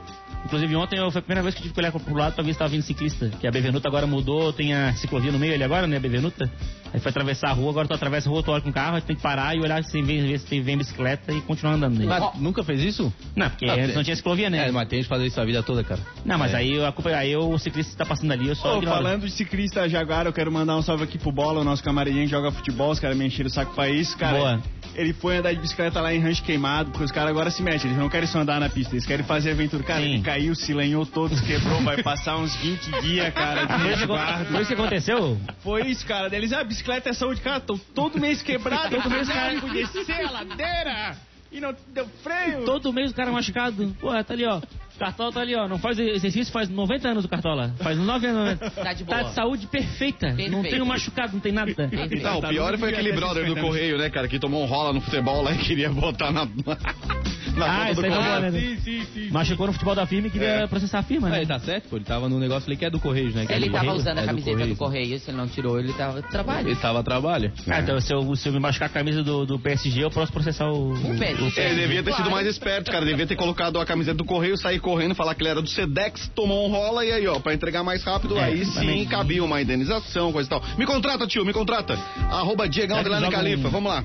[0.46, 2.54] Inclusive ontem foi a primeira vez que eu tive que olhar pro lado pra ver
[2.54, 3.30] se tava vindo ciclista.
[3.40, 6.50] Que a Bevenuta agora mudou, tem a ciclovia no meio ali agora, né, a Bevenuta.
[6.94, 9.02] Aí foi atravessar a rua, agora tu atravessa a rua, tu olha com o carro,
[9.02, 11.98] tem que parar e olhar se vem, ver se vem bicicleta e continuar andando.
[11.98, 12.06] Né?
[12.06, 13.12] Mas nunca fez isso?
[13.36, 14.68] Não, porque Ah, antes não tinha ciclovia, né?
[14.68, 16.00] É, mas tem de fazer isso a vida toda, cara.
[16.24, 16.58] Não, mas É.
[16.58, 18.98] aí a culpa aí o ciclista tá passando ali, eu só ignoro.
[18.98, 22.24] falando de ciclista Jaguar, eu quero mandar um salve aqui pro Bola, o nosso camaradinho
[22.26, 24.38] que joga futebol, os caras me encheram o saco pra isso, cara.
[24.38, 24.62] Boa.
[24.94, 27.88] Ele foi andar de bicicleta lá em Rancho Queimado, porque os caras agora se metem,
[27.88, 29.84] eles não querem só andar na pista, eles querem fazer aventura.
[29.84, 30.15] Cara, Sim.
[30.16, 34.46] Ele caiu, se lenhou todo, quebrou, vai passar uns 20 dias, cara, de resguardo.
[34.46, 35.38] foi isso que aconteceu?
[35.60, 36.30] Foi isso, cara.
[36.30, 40.26] Deles, ah, bicicleta é saúde, cara, tô todo mês quebrado, todo mês cara por descer
[40.26, 41.18] a ladeira
[41.52, 42.66] e não deu freio.
[42.66, 43.96] Todo mês o cara machucado.
[44.00, 44.58] Pô, tá ali, ó.
[44.58, 45.68] O Cartola tá ali, ó.
[45.68, 47.74] Não faz exercício faz 90 anos o Cartola.
[47.80, 48.60] Faz 9 anos.
[48.76, 49.18] Tá de boa.
[49.18, 50.30] Tá de saúde perfeita.
[50.30, 50.70] Não Perfeito.
[50.70, 51.74] tem um machucado, não tem nada.
[51.74, 52.24] Perfeito.
[52.24, 55.02] Não, o pior foi aquele brother do Correio, né, cara, que tomou um rola no
[55.02, 56.48] futebol lá e queria botar na.
[57.56, 58.24] Na Ah, isso aí foi Correio.
[58.42, 58.52] boa, né?
[58.60, 59.30] Sim, sim, sim.
[59.32, 60.68] Machucou no futebol da firma e queria É.
[60.68, 61.38] processar a firma, né?
[61.38, 61.96] ele tá certo, pô.
[61.96, 63.46] Ele tava no negócio ali que é do Correios, né?
[63.46, 64.76] Que é Ele do tava usando a é do camiseta do.
[64.76, 66.68] Correio, se ele não tirou, ele tava trabalho.
[66.70, 67.52] Ele tava a trabalho.
[67.68, 70.32] Ah, então se eu, se eu me machucar a camisa do, do PSG, eu posso
[70.32, 70.94] processar o...
[70.94, 71.62] O PSG.
[71.62, 73.06] Ele devia ter sido mais esperto, cara.
[73.06, 76.30] Devia ter colocado a camiseta do Correio, sair correndo, falar que ele era do Sedex,
[76.36, 79.62] tomou um rola e aí, ó, pra entregar mais rápido, É, aí sim cabia uma
[79.62, 80.64] indenização, coisa e tal.
[80.78, 81.98] Me contrata, tio, me contrata.
[82.30, 84.04] Arroba Diegão um- Califa, vamos lá.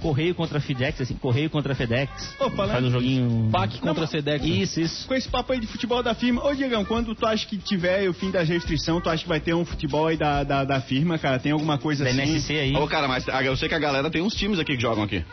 [0.00, 2.10] Correio contra FedEx, assim, Correio contra FedEx.
[2.40, 3.48] Ô, falando- Faz um joguinho...
[3.50, 4.44] PAC contra Não, Sedex.
[4.44, 5.06] Isso, isso.
[5.08, 8.08] Com esse papo aí de futebol da firma, ô Diegão, quando tu acha que tiver
[8.08, 10.80] o fim das restrições, tu acha que vai ter um futebol aí da, da, da
[10.80, 11.38] firma, cara?
[11.38, 12.20] Tem alguma coisa Da assim?
[12.22, 12.76] NSC aí.
[12.76, 15.24] Ô, cara, mas eu sei que a galera tem uns times aqui que jogam aqui.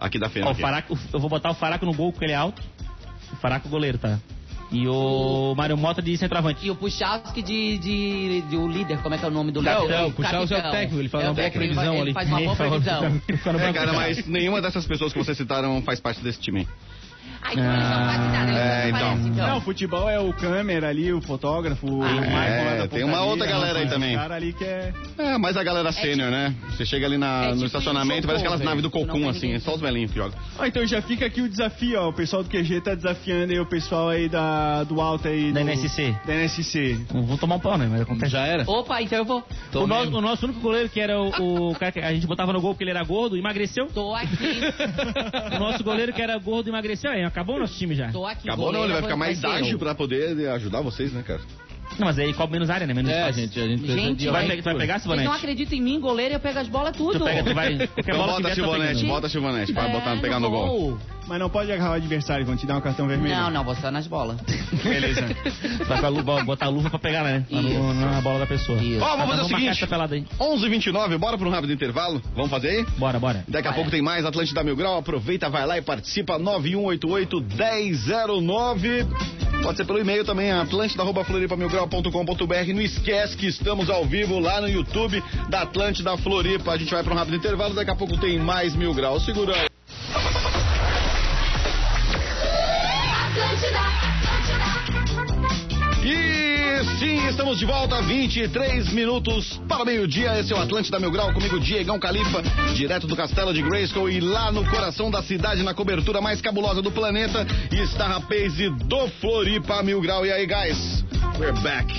[0.00, 0.48] Aqui da firma.
[0.48, 0.60] Ó, o aqui.
[0.62, 2.60] Faraco, eu vou botar o Faraco no gol porque ele é alto.
[3.32, 4.18] O Faraco goleiro, tá?
[4.72, 6.66] E o Mário Mota de centroavante.
[6.66, 9.62] E o Puchalski de, de, de o líder, como é que é o nome do
[9.62, 10.04] Capitão, líder?
[10.04, 12.12] o Puchalski é o técnico, ele faz uma o boa previsão ele ali.
[12.14, 13.02] faz uma boa previsão.
[13.62, 16.66] É, cara, mas nenhuma dessas pessoas que vocês citaram faz parte desse time.
[17.50, 19.28] Então não fazem nada, eles É, não então.
[19.32, 19.46] então.
[19.48, 23.04] Não, futebol é o câmera ali, o fotógrafo, o Ah, Michael é, lá da tem
[23.04, 24.16] uma outra galera aí esse também.
[24.16, 24.92] cara ali que é...
[25.18, 26.54] É, mas a galera sênior, né?
[26.70, 29.52] Você chega ali na- É no tipo estacionamento, isopor, parece aquelas naves do Cocum, assim,
[29.52, 30.38] é só os velhinhos que jogam.
[30.58, 32.08] Ó, então já fica aqui o desafio, ó.
[32.08, 35.52] O pessoal do QG tá desafiando aí o pessoal aí da, do alto aí.
[35.52, 36.14] Da do, NSC.
[36.26, 36.98] Da NSC.
[37.12, 37.88] Não vou tomar um pau, né?
[37.90, 38.32] Mas acontece.
[38.32, 38.64] Já era?
[38.70, 39.44] Opa, então eu vou.
[39.74, 42.52] O nosso, o nosso único goleiro, que era o, o cara que a gente botava
[42.52, 43.86] no gol porque ele era gordo, emagreceu.
[43.88, 44.32] Tô aqui.
[45.54, 47.10] O nosso goleiro que era gordo emagreceu.
[47.10, 48.12] Aí, acabou o nosso time já.
[48.12, 48.48] Tô aqui.
[48.48, 51.40] Acabou não, ele vai ficar mais ágil pra poder ajudar vocês, né, cara?
[51.98, 52.94] Não, mas aí cobre menos área, né?
[52.94, 53.38] Menos É, espaço.
[53.40, 54.28] gente, a gente precisa Gente, de...
[54.30, 55.44] Vai, vai- pe- tu vai pegar, Vocês não Silvanete?
[55.44, 57.18] acreditam em mim, goleiro, eu pego as bolas tudo.
[57.18, 57.76] Tu pega, tu vai...
[57.76, 60.98] Qualquer Então bola que bota Silvanete, bota a Silvanete pra É, botar, pegar no gol.
[61.28, 63.32] Mas não pode agarrar o adversário, vão te dar um cartão vermelho.
[63.36, 64.40] Não, não, vou só nas bolas.
[64.82, 65.24] Beleza.
[65.86, 67.44] Vai luva, botar a luva pra pegar, né?
[67.48, 68.76] No- na bola da pessoa.
[69.00, 70.26] Ó, vamos fazer o seguinte, essa pelada aí.
[70.40, 72.20] 11h29, bora pra um rápido intervalo?
[72.34, 72.84] Vamos fazer aí?
[72.98, 73.44] Bora, bora.
[73.46, 73.76] Daqui a Vai.
[73.78, 74.98] pouco tem mais Atlântida Mil Grau.
[74.98, 76.40] Aproveita, vai lá e participa.
[76.40, 79.06] 9188-1009.
[79.62, 82.72] Pode ser pelo e-mail também, atlântida.floripamilgrau.com.br.
[82.74, 86.72] Não esquece que estamos ao vivo lá no YouTube da Atlântida Floripa.
[86.72, 87.72] A gente vai para um rápido intervalo.
[87.72, 89.20] Daqui a pouco tem mais Mil Grau.
[89.20, 89.71] Segura aí.
[97.02, 100.38] Sim, estamos de volta, 23 minutos para o meio-dia.
[100.38, 102.42] Esse é o Atlântida Mil Grau, comigo Diegão Califa,
[102.74, 106.80] direto do Castelo de Grayskull e lá no coração da cidade, na cobertura mais cabulosa
[106.80, 110.24] do planeta, está a Paze do Floripa Mil Grau.
[110.24, 111.04] E aí, guys?
[111.40, 111.92] We're back.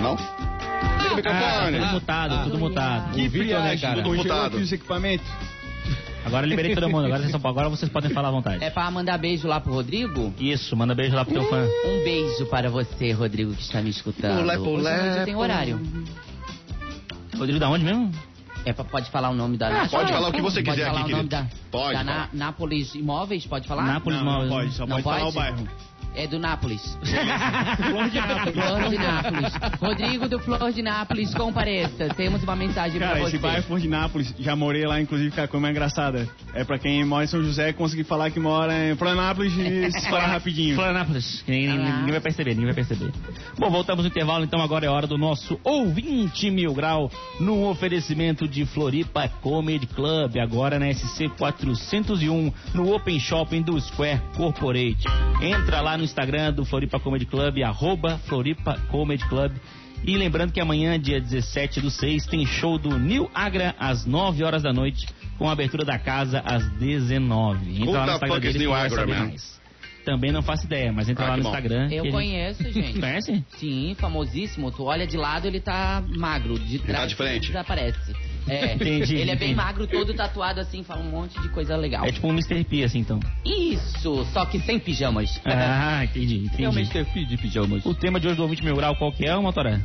[0.00, 0.16] Não?
[0.16, 1.78] Liga o Ah, microfone.
[1.78, 3.14] tudo mutado, tudo mutado.
[3.14, 4.02] Que né, friagem, cara?
[4.02, 4.56] congelou Mutado.
[4.58, 5.26] os equipamentos.
[6.26, 8.64] Agora liberei todo mundo, agora vocês, são, agora vocês podem falar à vontade.
[8.64, 10.34] É pra mandar beijo lá pro Rodrigo?
[10.40, 11.64] Isso, manda beijo lá pro teu fã.
[11.86, 14.40] Um beijo para você, Rodrigo, que está me escutando.
[14.40, 15.80] Pulé, Hoje pulé, no dia tem horário.
[17.36, 18.10] Rodrigo, da onde mesmo?
[18.64, 19.68] É pra, pode falar o nome da...
[19.84, 21.46] Ah, pode falar o que você Pode quiser falar aqui, o nome da...
[21.70, 22.02] Pode, Da.
[22.02, 23.84] Na- Nápoles Imóveis, pode falar?
[23.84, 25.30] Nápoles Não, não pode, só Não pode falar pode?
[25.30, 25.68] o bairro.
[26.16, 26.80] É do Nápoles.
[27.76, 28.54] Flor de Nápoles.
[28.54, 29.52] Flor de Nápoles.
[29.80, 32.08] Rodrigo do Flor de Nápoles, compareça.
[32.16, 33.38] Temos uma mensagem Cara, pra esse você.
[33.38, 36.26] bairro é Flor de Nápoles, já morei lá, inclusive, cara, como é engraçada.
[36.54, 40.08] É pra quem mora em São José conseguir falar que mora em Florianópolis e se
[40.08, 40.74] falar rapidinho.
[40.74, 41.44] Florianópolis.
[41.46, 43.12] Ninguém, ninguém vai perceber, ninguém vai perceber.
[43.58, 48.48] Bom, voltamos no intervalo, então agora é hora do nosso ouvinte mil grau no oferecimento
[48.48, 55.04] de Floripa Comedy Club, agora na SC 401, no Open Shopping do Square Corporate.
[55.42, 59.52] Entra lá no Instagram do Floripa Comedy Club, arroba Floripa Comedy Club.
[60.04, 64.44] E lembrando que amanhã, dia 17 do 6, tem show do New Agra às 9
[64.44, 65.06] horas da noite,
[65.38, 67.82] com a abertura da casa às 19.
[67.82, 69.56] Entra Who lá no Instagram fuck is dele que New Agra, mais.
[70.04, 71.48] Também não faço ideia, mas entra Ah, lá no bom.
[71.48, 71.88] Instagram.
[71.90, 72.92] Eu ele- conheço, gente.
[73.00, 73.44] Conhece?
[73.56, 74.70] Sim, famosíssimo.
[74.70, 76.56] Tu olha de lado, ele tá magro.
[76.56, 77.46] De trás, tá de frente.
[77.48, 78.14] Desaparece.
[78.48, 78.74] É.
[78.74, 79.54] Entendi, ele é bem entendi.
[79.54, 82.04] magro, todo tatuado assim, fala um monte de coisa legal.
[82.04, 82.62] É tipo um Mr.
[82.64, 83.18] P, assim, então.
[83.44, 85.40] Isso, só que sem pijamas.
[85.44, 86.78] Ah, entendi, É o entendi.
[86.98, 87.04] Mr.
[87.12, 87.84] P de pijamas.
[87.84, 89.80] O tema de hoje do ouvinte mil grau, qual que é, Motoré?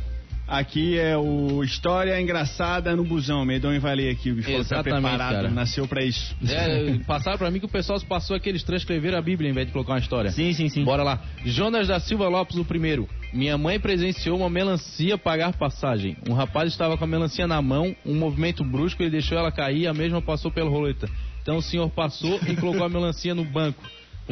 [0.46, 3.44] Aqui é o História Engraçada no Busão.
[3.44, 5.50] Medonho vai ler aqui, o bicho tá preparado, cara.
[5.50, 6.36] nasceu pra isso.
[6.46, 9.66] É, passaram pra mim que o pessoal se passou aqueles transcrever a Bíblia em vez
[9.66, 10.30] de colocar uma história.
[10.30, 10.84] Sim, sim, sim.
[10.84, 11.20] Bora lá.
[11.44, 13.08] Jonas da Silva Lopes, o primeiro.
[13.32, 16.16] Minha mãe presenciou uma melancia pagar passagem.
[16.28, 19.86] Um rapaz estava com a melancia na mão, um movimento brusco, ele deixou ela cair,
[19.86, 21.08] a mesma passou pela roleta.
[21.40, 23.82] Então o senhor passou e colocou a melancia no banco.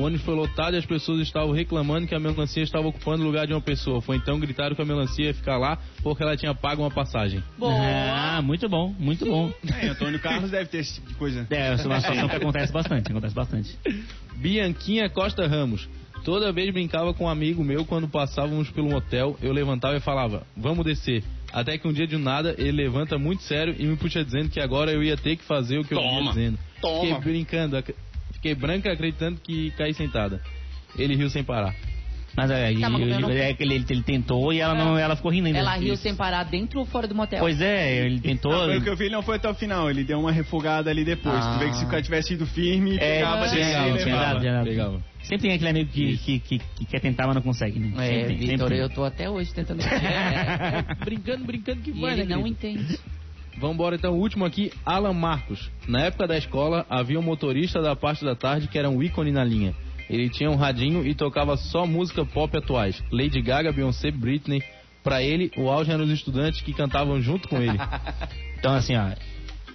[0.01, 3.27] O ônibus foi lotado e as pessoas estavam reclamando que a melancia estava ocupando o
[3.27, 4.01] lugar de uma pessoa.
[4.01, 7.43] Foi então gritaram que a melancia ia ficar lá porque ela tinha pago uma passagem.
[7.63, 9.53] Ah, muito bom, muito bom.
[9.79, 11.47] É, Antônio Carlos deve ter esse tipo de coisa.
[11.51, 13.79] É, é uma situação que acontece bastante, acontece bastante.
[14.37, 15.87] Bianquinha Costa Ramos.
[16.25, 20.47] Toda vez brincava com um amigo meu quando passávamos pelo motel, eu levantava e falava,
[20.57, 21.23] vamos descer.
[21.53, 24.61] Até que um dia de nada ele levanta muito sério e me puxa dizendo que
[24.61, 26.59] agora eu ia ter que fazer o que eu Toma, ia dizendo.
[26.81, 27.17] toma.
[27.17, 27.77] Fiquei brincando.
[28.41, 30.41] Fiquei branca acreditando que caí sentada.
[30.97, 31.75] Ele riu sem parar.
[32.35, 34.97] Mas é, Tá, mas ele, eu não- é que ele, ele tentou e ela, não,
[34.97, 35.59] ela ficou rindo ainda.
[35.59, 36.03] Ela riu Isso.
[36.05, 37.41] sem parar dentro ou fora do motel?
[37.41, 38.53] Pois é, ele tentou.
[38.53, 39.91] Não, pelo que eu vi, ele não foi até o final.
[39.91, 41.35] Ele deu uma refugada ali depois.
[41.37, 41.55] Ah.
[41.55, 44.63] Tu vê que se o cara tivesse ido firme, É, pegava, descia.
[44.65, 45.03] Pegava.
[45.23, 47.93] Sempre tem aquele amigo que, que, que, que quer tentar, mas não consegue, né?
[47.99, 49.83] É, Vitor, eu tô até hoje tentando.
[49.83, 52.49] É, brincando, brincando que E vai, ele né, não querido?
[52.79, 52.99] entende.
[53.59, 55.71] Vambora então, o último aqui, Alan Marcos.
[55.87, 59.33] Na época da escola, havia um motorista da parte da tarde que era um ícone
[59.33, 59.75] na linha.
[60.09, 63.03] Ele tinha um radinho e tocava só música pop atuais.
[63.13, 64.63] Lady Gaga, Beyoncé, Britney.
[65.03, 67.79] Pra ele, o auge eram os estudantes que cantavam junto com ele.
[68.59, 69.13] Então, assim, ó,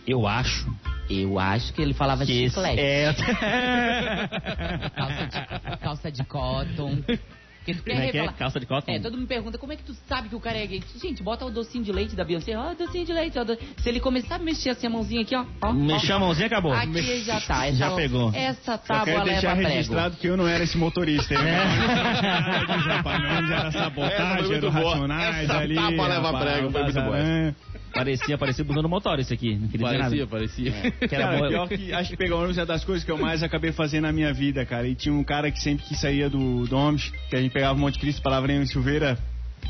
[0.06, 0.72] eu acho
[1.10, 2.80] Eu acho que ele falava que de chiclete.
[2.80, 3.12] é...
[4.96, 7.00] Calça de, calça de cotton.
[7.66, 8.28] Porque tu quer é que é?
[8.34, 8.92] Calça de cotton?
[8.92, 10.84] É, todo mundo me pergunta como é que tu sabe que o cara é gay.
[11.02, 12.56] Gente, bota o docinho de leite da Beyoncé.
[12.56, 13.40] Ó, docinho de leite.
[13.40, 15.44] ó, do- Se ele começar a mexer assim a mãozinha aqui, ó.
[15.64, 16.72] ó Mexeu a ó, mãozinha, acabou.
[16.74, 17.66] Aqui já tá.
[17.66, 18.32] Essa, Já pegou.
[18.34, 19.70] Essa Só tábua quero deixar leva prego.
[19.76, 21.34] registrado que eu não era esse motorista.
[21.34, 21.40] hein?
[21.40, 21.56] É.
[22.88, 24.70] Rapanãs era sabotagem, era.
[24.70, 25.76] Racionais Essa ali.
[25.76, 27.56] tapa leva rapaz, prego, foi muito boa.
[27.96, 29.56] Parecia, parecia busão do motor esse aqui.
[29.56, 30.72] Não queria parecia, dizer parecia.
[30.72, 30.92] nada.
[30.92, 33.42] Que era Cara, pior que acho que pegar ônibus é das coisas que eu mais
[33.42, 34.86] acabei fazendo na minha vida, cara.
[34.86, 37.74] E tinha um cara que sempre que saía do, do ônibus, que a gente pegava
[37.74, 39.18] o Monte Cristo, Palavrinho em Silveira,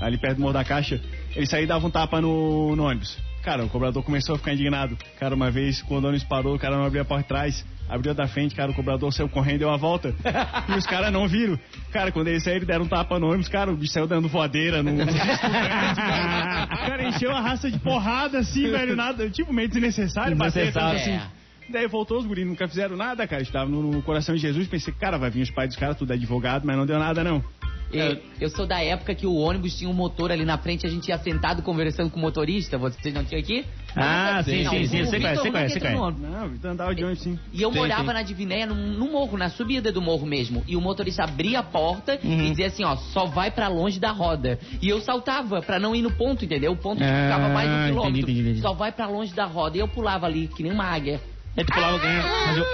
[0.02, 1.00] ali perto do Morro da Caixa,
[1.36, 3.16] ele saía e dava um tapa no, no ônibus.
[3.44, 4.98] Cara, o cobrador começou a ficar indignado.
[5.20, 7.64] Cara, uma vez, quando o ônibus parou, o cara não abria a porta de trás,
[7.89, 10.13] abriu da frente, cara, o cobrador saiu correndo, deu a volta.
[10.69, 11.60] e os caras não viram.
[11.91, 14.82] Cara, quando eles saíram, deram um tapa no ônibus, cara, o bicho saiu dando voadeira
[14.82, 14.91] no.
[16.67, 17.08] cara.
[17.08, 21.12] Encheu a raça de porrada, assim, velho, nada, tipo, meio desnecessário, bater, tanto assim.
[21.12, 21.28] É.
[21.67, 23.41] Daí voltou, os guris nunca fizeram nada, cara.
[23.41, 24.67] Estava no, no coração de Jesus.
[24.67, 27.24] Pensei, cara, vai vir os pais dos caras, tudo é advogado, mas não deu nada,
[27.24, 27.43] não.
[27.97, 30.89] Eu, eu sou da época que o ônibus tinha um motor ali na frente, a
[30.89, 32.77] gente ia sentado conversando com o motorista.
[32.77, 33.65] Vocês não tinham aqui?
[33.95, 35.95] Ah, sim, Não, sim, sim, é, Vitor é, qual é.
[35.95, 36.62] no ônibus.
[36.62, 37.39] Não, andava de ônibus sim.
[37.53, 38.13] E eu Tem, morava tem.
[38.13, 40.63] na Divinéia, no, no morro, na subida do morro mesmo.
[40.67, 44.12] E o motorista abria a porta e dizia assim, ó, só vai pra longe da
[44.12, 44.60] roda.
[44.81, 46.73] E eu saltava pra não ir no ponto, entendeu?
[46.73, 48.19] O ponto Ah, ficava mais de um quilômetro.
[48.19, 48.62] entendi, entendi.
[48.62, 49.77] Só vai pra longe da roda.
[49.77, 51.21] E eu pulava ali, que nem uma águia.
[51.58, 52.65] Aí tu pulava, ganha, mas eu...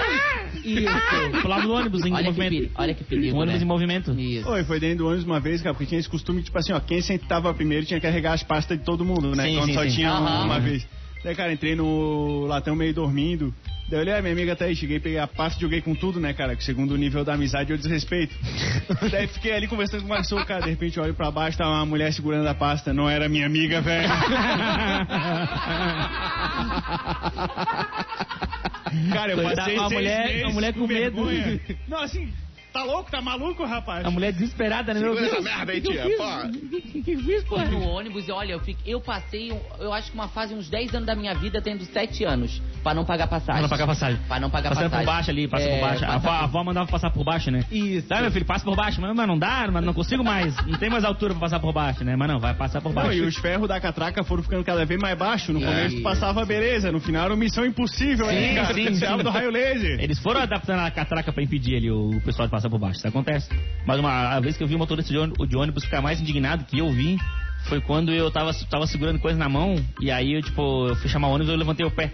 [0.63, 1.41] Isso.
[1.41, 2.51] pulava do ônibus em Olha que movimento.
[2.51, 3.65] perigo, olha que perigo, Um ônibus né?
[3.65, 4.11] em movimento.
[4.19, 4.47] Isso.
[4.49, 6.79] Oi, foi dentro do ônibus uma vez, cara, porque tinha esse costume, tipo assim, ó,
[6.79, 9.45] quem sentava primeiro tinha que carregar as pastas de todo mundo, né?
[9.45, 9.89] Sim, Quando sim, só sim.
[9.89, 10.45] tinha Aham.
[10.45, 10.85] uma vez.
[11.23, 13.53] Daí, cara, entrei no latão meio dormindo.
[13.89, 15.93] Daí eu olhei, ah, minha amiga tá aí, cheguei, peguei a pasta e joguei com
[15.93, 16.55] tudo, né, cara?
[16.55, 18.33] Que segundo o nível da amizade eu desrespeito.
[19.11, 21.71] Daí fiquei ali conversando com uma pessoa, cara, de repente eu olho pra baixo, tava
[21.71, 24.09] uma mulher segurando a pasta, não era minha amiga, velho.
[29.13, 31.23] Cara, eu passei seis mulher- meses a mulher com medo.
[31.25, 31.61] vergonha.
[31.87, 32.33] Não, assim,
[32.73, 34.05] tá louco, tá maluco, rapaz?
[34.05, 34.99] A mulher desesperada, né?
[34.99, 35.45] Meu Segura Deus.
[35.45, 36.05] essa merda aí, o que tia.
[36.05, 37.57] O que, que, eu fiz, pô?
[37.59, 40.95] no ônibus e olha, eu, fico, eu passei, eu acho que uma fase, uns 10
[40.95, 43.53] anos da minha vida, tendo 7 anos, pra não pagar passagem.
[43.53, 44.19] Pra não pagar passagem.
[44.27, 45.05] Pra não pagar Passando passagem.
[45.05, 46.05] por baixo ali, passa É, por baixo.
[46.05, 47.63] A avó, a avó mandava passar por baixo, né?
[47.71, 48.07] Isso.
[48.07, 48.99] Tá, meu filho, passa por baixo.
[49.01, 50.55] Mas, mas não dá, mas não consigo mais.
[50.65, 52.15] Não tem mais altura pra passar por baixo, né?
[52.15, 53.17] Mas não, vai passar por Não, baixo.
[53.17, 55.49] e os ferros da catraca foram ficando cada vez mais baixos.
[55.53, 55.65] No É.
[55.65, 58.73] começo tu passava beleza, no final era uma missão impossível Sim, ali, cara.
[58.73, 59.17] sim, sim.
[59.23, 59.99] do raio laser.
[59.99, 62.97] Eles foram adaptando a catraca pra impedir ali o pessoal de passar por baixo.
[62.97, 63.49] Isso acontece.
[63.85, 65.11] Mas uma vez que eu vi o motorista
[65.47, 67.17] de ônibus, ficar mais indignado que eu vi
[67.65, 71.09] foi quando eu tava, tava segurando coisa na mão e aí eu, tipo, eu fui
[71.09, 72.11] chamar o ônibus e eu levantei o pé.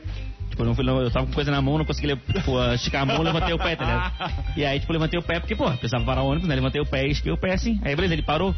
[0.49, 3.05] Tipo, eu, não fui, eu tava com coisa na mão, não consegui tipo, esticar a
[3.05, 4.33] mão, levantei o pé, tá ligado?
[4.57, 6.55] E aí, tipo, levantei o pé, porque, pô, precisava parar o ônibus, né?
[6.55, 7.79] Levantei o pé e estiquei o pé assim.
[7.83, 8.55] Aí, beleza, ele parou.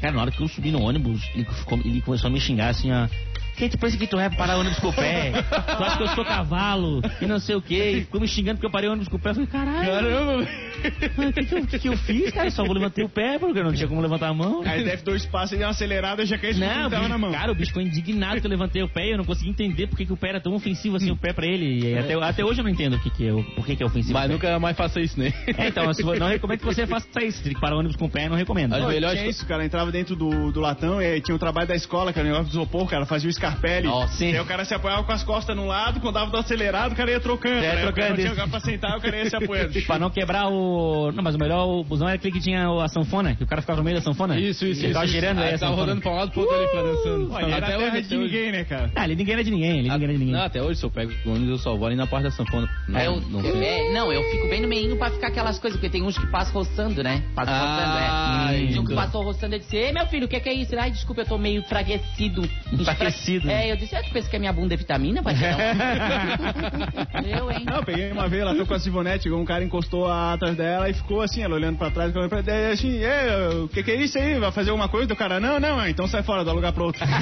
[0.00, 2.68] Cara, na hora que eu subi no ônibus, ele, ficou- ele começou a me xingar
[2.70, 3.06] assim, ó.
[3.56, 5.30] Quem tu pensa que tu é pra parar o ônibus com o pé?
[5.76, 7.00] Tu acha que eu sou cavalo?
[7.20, 7.90] E não sei o quê.
[7.98, 9.30] E ficou me xingando porque eu parei o ônibus com o pé.
[9.30, 9.86] Eu falei, caralho.
[9.86, 12.46] Caramba, O que, que, eu- que eu fiz, cara?
[12.46, 14.62] Eu só vou levantei o pé porque eu não tinha como levantar a mão.
[14.64, 17.08] Aí deve dois passos e deu uma acelerada, já caiu Não, não, o tava bicho,
[17.08, 17.32] na mão.
[17.32, 19.86] cara, o bicho ficou indignado que eu levantei o pé e eu não consegui entender
[19.86, 21.84] por que, o pé era tão ofensivo assim, o pé pra ele.
[21.90, 23.86] E até, até hoje eu não entendo o que, que é, por que, que é
[23.86, 24.14] ofensivo.
[24.14, 25.32] Mas nunca mais faça isso, né?
[25.56, 27.42] É, então, se for- não recomendo que você faça isso.
[27.44, 28.72] Tem que parar o ônibus com o pé, não recomendo.
[28.74, 31.34] As Pô, melhores tinha co- isso, cara, entrava dentro do, do latão e aí tinha
[31.34, 33.86] o trabalho da escola, cara, o negócio do isopor, cara, fazia o Scarpelli.
[33.88, 34.32] Nossa, sim.
[34.32, 36.96] Aí o cara se apoiava com as costas num lado, quando dava do acelerado, o
[36.96, 37.56] cara ia trocando.
[37.56, 37.68] É, né?
[37.72, 38.34] O cara trocando não tinha isso.
[38.34, 39.72] lugar pra sentar, o cara ia se apoiando.
[39.86, 41.10] Pra não quebrar o.
[41.12, 43.60] Não, mas o melhor o busão era aquele que tinha a sanfona, que o cara
[43.60, 44.38] ficava no meio da sanfona.
[44.38, 45.14] Isso, isso, Ele ficava isso.
[45.14, 45.80] girando aí Aí a tava sanfona.
[45.82, 47.36] rodando pra um lado pro outro ali, pra dançando.
[47.56, 48.90] Até hoje, de ninguém, né, cara?
[48.94, 50.34] Ah, ali ninguém era de ninguém, ali ninguém era de ninguém.
[50.34, 52.30] Não, até hoje, se eu pego o ônibus, eu só vou ali na parte da
[52.30, 52.68] sanfona.
[52.88, 53.64] Não, eu, não eu- sei.
[53.64, 56.26] é, não, eu fico bem no meinho pra ficar aquelas coisas, porque tem uns que
[56.28, 57.22] passam roçando, né?
[57.34, 58.58] Passam Ah, roçando, é.
[58.58, 58.68] então.
[58.68, 60.72] Tinha um que passou roçando, eu disse, ei meu filho, o que, que é isso?
[60.74, 62.48] Ele, Ai, desculpa, eu tô meio enfraquecido.
[62.72, 63.31] Enfraquecido.
[63.50, 65.34] É, eu disse, é, tu pensa que a minha bunda é vitamina, pai?
[67.24, 67.64] eu, hein?
[67.64, 70.88] Não, eu peguei uma vez, ela foi com a Sivonete, um cara encostou atrás dela
[70.88, 73.90] e ficou assim, ela olhando pra trás, olhando pra trás, assim, "É, o que que
[73.90, 74.38] é isso aí?
[74.38, 75.12] Vai fazer alguma coisa?
[75.12, 77.02] O cara, não, não, ah, então sai fora, dá lugar pro outro.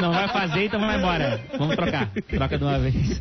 [0.00, 1.40] Não vai fazer, então vai embora.
[1.58, 2.10] Vamos trocar.
[2.28, 3.20] Troca de uma vez.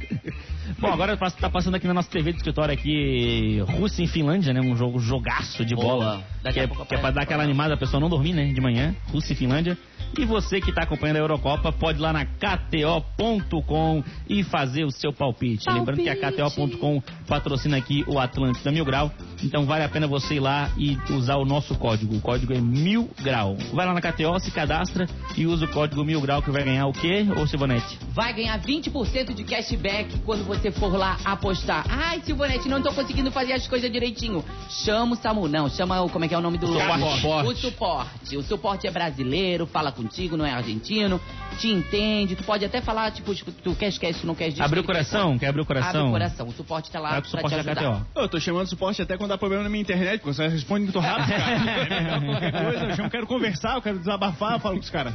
[0.80, 4.62] Bom, agora tá passando aqui na nossa TV do escritório aqui Rússia e Finlândia, né?
[4.62, 6.24] Um jogo jogaço de bola.
[6.44, 8.46] Que é, que é pra dar aquela animada, a pessoa não dormir, né?
[8.52, 8.96] De manhã.
[9.12, 9.78] Rússia e Finlândia.
[10.18, 14.92] E você que tá acompanhando a Eurocopa, pode ir lá na KTO.com e fazer o
[14.92, 15.70] seu palpite.
[15.70, 19.12] Lembrando que a KTO.com patrocina aqui o Atlântida Mil Grau.
[19.44, 22.16] Então vale a pena você ir lá e usar o nosso código.
[22.16, 23.58] O código é Mil Grau.
[23.74, 26.88] Vai lá na KTO, se cadastra e usa o código Mil Grau que vai ganhar
[26.88, 28.00] o quê, ô Silvanete?
[28.14, 31.86] Vai ganhar 20% de cashback quando você for lá apostar.
[31.90, 34.44] Ai, Silvanete, não tô conseguindo fazer as coisas direitinho.
[34.70, 37.48] Chama o Samu, não, chama o, como é que é o nome do Suporte.
[37.48, 38.38] O Suporte.
[38.38, 41.20] O suporte é brasileiro, fala contigo, não é argentino,
[41.60, 44.64] te entende, tu pode até falar, tipo, tipo, tu quer esquece, tu não quer disso.
[44.64, 45.38] Abriu o coração?
[45.38, 45.90] Quer abrir o coração?
[45.90, 47.76] Abre o coração, o suporte tá lá Vai pra te da ajudar.
[47.76, 48.22] KTO.
[48.22, 51.00] Eu tô chamando suporte até quando dá problema na minha internet, porque você responde muito
[51.00, 52.22] rápido, cara.
[52.26, 55.14] Qualquer coisa, eu chamo, quero conversar, eu quero desabafar, eu falo com os caras.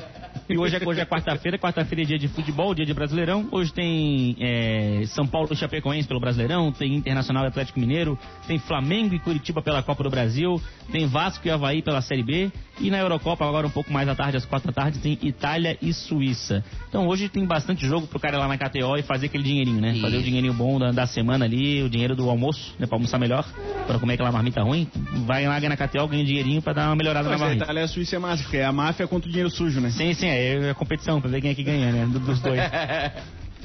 [0.48, 3.48] E hoje é, hoje é quarta-feira, quarta-feira é dia de futebol, dia de Brasileirão.
[3.53, 8.59] Hoje tem é, São Paulo e Chapecoense pelo Brasileirão, tem Internacional e Atlético Mineiro, tem
[8.59, 12.50] Flamengo e Curitiba pela Copa do Brasil, tem Vasco e Havaí pela Série B.
[12.81, 15.77] E na Eurocopa, agora um pouco mais à tarde, às quatro da tarde, tem Itália
[15.83, 16.65] e Suíça.
[16.89, 19.81] Então hoje tem bastante jogo pro cara ir lá na KTO e fazer aquele dinheirinho,
[19.81, 19.95] né?
[20.01, 20.25] Fazer o Isso.
[20.27, 22.87] dinheirinho bom da, da semana ali, o dinheiro do almoço, né?
[22.87, 23.45] Pra almoçar melhor,
[23.87, 24.87] pra comer aquela marmita ruim.
[25.27, 27.65] Vai lá, ganha na KTO, ganha dinheirinho pra dar uma melhorada Mas na a marmita.
[27.65, 29.91] Itália e Suíça é massa, porque é a máfia contra o dinheiro sujo, né?
[29.91, 32.07] Sim, sim, é, é competição pra ver quem é que ganha, né?
[32.07, 32.61] do- Dos dois.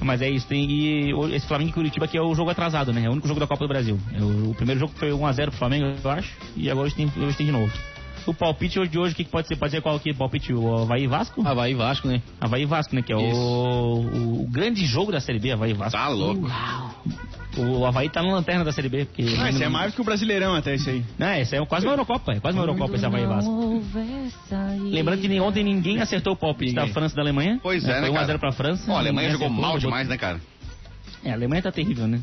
[0.01, 0.69] Mas é isso, tem.
[0.69, 3.05] E esse Flamengo e Curitiba aqui é o jogo atrasado, né?
[3.05, 3.97] É o único jogo da Copa do Brasil.
[4.13, 6.29] É o, o primeiro jogo foi 1x0 pro Flamengo, eu acho.
[6.57, 7.71] E agora hoje tem, hoje tem de novo.
[8.25, 9.55] O palpite hoje de hoje, o que, que pode ser?
[9.55, 10.11] Pode ser qual aqui?
[10.13, 10.51] Palpite?
[10.51, 11.47] O Havaí e Vasco?
[11.47, 12.21] Havaí e Vasco, né?
[12.41, 13.01] Havaí e Vasco, né?
[13.03, 15.91] Que é o, o, o grande jogo da Série B, Havaí e Vasco.
[15.91, 16.49] Tá louco.
[17.57, 19.05] O Havaí tá na lanterna da Série B.
[19.05, 21.05] Porque Ah, esse é mais do que o Brasileirão até isso aí.
[21.19, 23.83] Não, esse é quase uma Eurocopa, é quase uma Eurocopa esse Havaí e Vasco.
[24.91, 27.59] Lembrando que nem ontem ninguém acertou o palpite da França e da Alemanha.
[27.61, 27.91] Pois né?
[27.97, 28.39] é, né, Foi 1x0 cara?
[28.39, 28.91] pra França.
[28.91, 30.41] Ó, a Alemanha Ninguém jogou acertou, mal jogou- demais, né, cara?
[31.23, 32.19] É, a Alemanha tá terrível, né?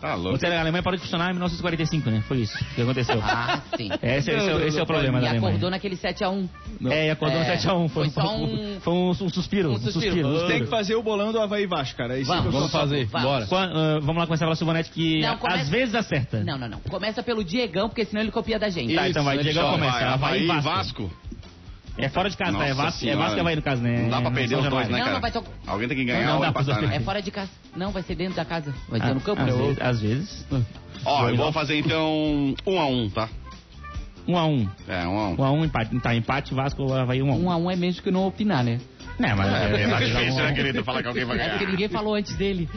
[0.00, 0.44] Tá louco.
[0.44, 2.22] A Alemanha parou de funcionar em 1945, né?
[2.28, 3.20] Foi isso que aconteceu.
[3.22, 3.88] Ah, sim.
[4.02, 5.48] Esse, é- esse é, esse é o problema E da Alemanha.
[5.48, 6.48] acordou naquele 7x1.
[6.90, 7.88] É, e acordou É, no 7x1.
[7.88, 9.70] Foi, foi só um- foi um, um suspiro.
[9.70, 10.14] um Um suspiro.
[10.14, 10.46] suspiro.
[10.48, 12.16] Tem que fazer o bolão do Havaí e Vasco, cara.
[12.16, 13.26] É isso Vamos, que eu Vamos fazer, Vamos.
[13.26, 13.46] bora.
[13.46, 16.44] Qua- ah, vamos lá começar pela Silvanete, que Não, começa- às vezes acerta.
[16.44, 16.78] Não, não, não.
[16.80, 18.94] Começa pelo Diegão, porque senão ele copia da gente.
[18.94, 19.98] Tá, então vai, Isso, Diegão então começa.
[19.98, 21.02] vai, Havaí e Havaí e Vasco.
[21.04, 21.25] Vasco.
[21.98, 22.66] É fora de casa, tá?
[22.66, 23.18] É Vasco, é senhora.
[23.20, 24.02] Vasco e Havaí no caso, né?
[24.02, 25.12] Não dá pra perder os dois, né, Não, cara?
[25.14, 26.96] não vai to- Alguém tem que ganhar Não ou empatar, né?
[26.96, 27.50] É fora de casa.
[27.74, 28.74] Não, vai ser dentro da casa.
[28.88, 29.40] Vai ser Ah, no campo.
[29.42, 30.46] às, vezes, às vezes.
[31.04, 33.28] Ó, eu vou fazer então um a um, tá?
[34.28, 34.68] 1x1.
[34.88, 35.36] É, um a um.
[35.36, 36.00] 1x1 empate.
[36.00, 37.40] Tá, empate, Vasco, Havaí 1x1.
[37.44, 38.78] Um a um é mesmo que não opinar, né?
[39.18, 40.84] É, mas é, é, É difícil, né, é, querido?
[40.84, 41.70] Falar que alguém vai É porque ganhar.
[41.70, 42.68] ninguém falou antes dele.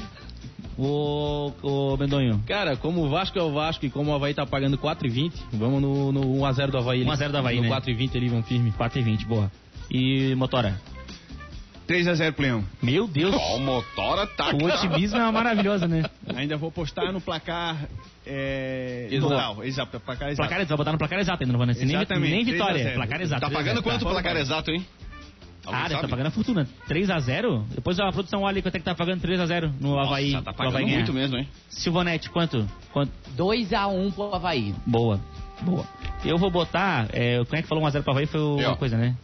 [0.81, 2.41] O, o Mendonho.
[2.47, 5.81] Cara, como o Vasco é o Vasco e como o Havaí tá pagando 4,20, vamos
[5.81, 7.01] no, no 1x0 do Havaí.
[7.01, 7.09] ali.
[7.09, 7.69] 1x0 do Havaí, no né?
[7.69, 8.71] 4,20 ali, vão firme.
[8.79, 9.51] 4x20, boa.
[9.91, 10.79] E Motora?
[11.85, 12.63] 3x0 pro Leão.
[12.81, 13.35] Meu Deus.
[13.35, 16.03] Ó, o Motora tá O otimismo é maravilhoso, né?
[16.33, 17.75] Ainda vou postar no placar
[18.25, 19.33] é, Exato.
[19.33, 19.63] total.
[19.65, 20.47] Exato, placar exato.
[20.47, 22.83] Placar, vai botar no placar exato ainda, não vai nem, nem, 3 vitória.
[22.83, 22.95] 0.
[22.95, 23.41] Placar exato.
[23.41, 23.83] Tá 3 pagando 0.
[23.83, 24.11] quanto o Tá.
[24.11, 24.85] placar exato, hein?
[25.69, 26.01] Alguém Ah, deve sabe?
[26.03, 26.67] tá pagando a fortuna.
[26.88, 27.63] 3x0?
[27.75, 30.32] Depois a produção olha quanto é que tá pagando 3x0 no Nossa, Havaí.
[30.34, 30.97] tá pagando Havaí ganhar.
[30.97, 31.47] muito mesmo, hein?
[31.69, 32.67] Silvonete, quanto?
[32.91, 33.12] quanto?
[33.38, 34.73] 2x1 pro Havaí.
[34.86, 35.19] Boa,
[35.62, 35.86] boa.
[36.25, 37.08] Eu vou botar.
[37.13, 39.15] É, quem é que falou 1x0 pro Havaí foi o- uma coisa, né?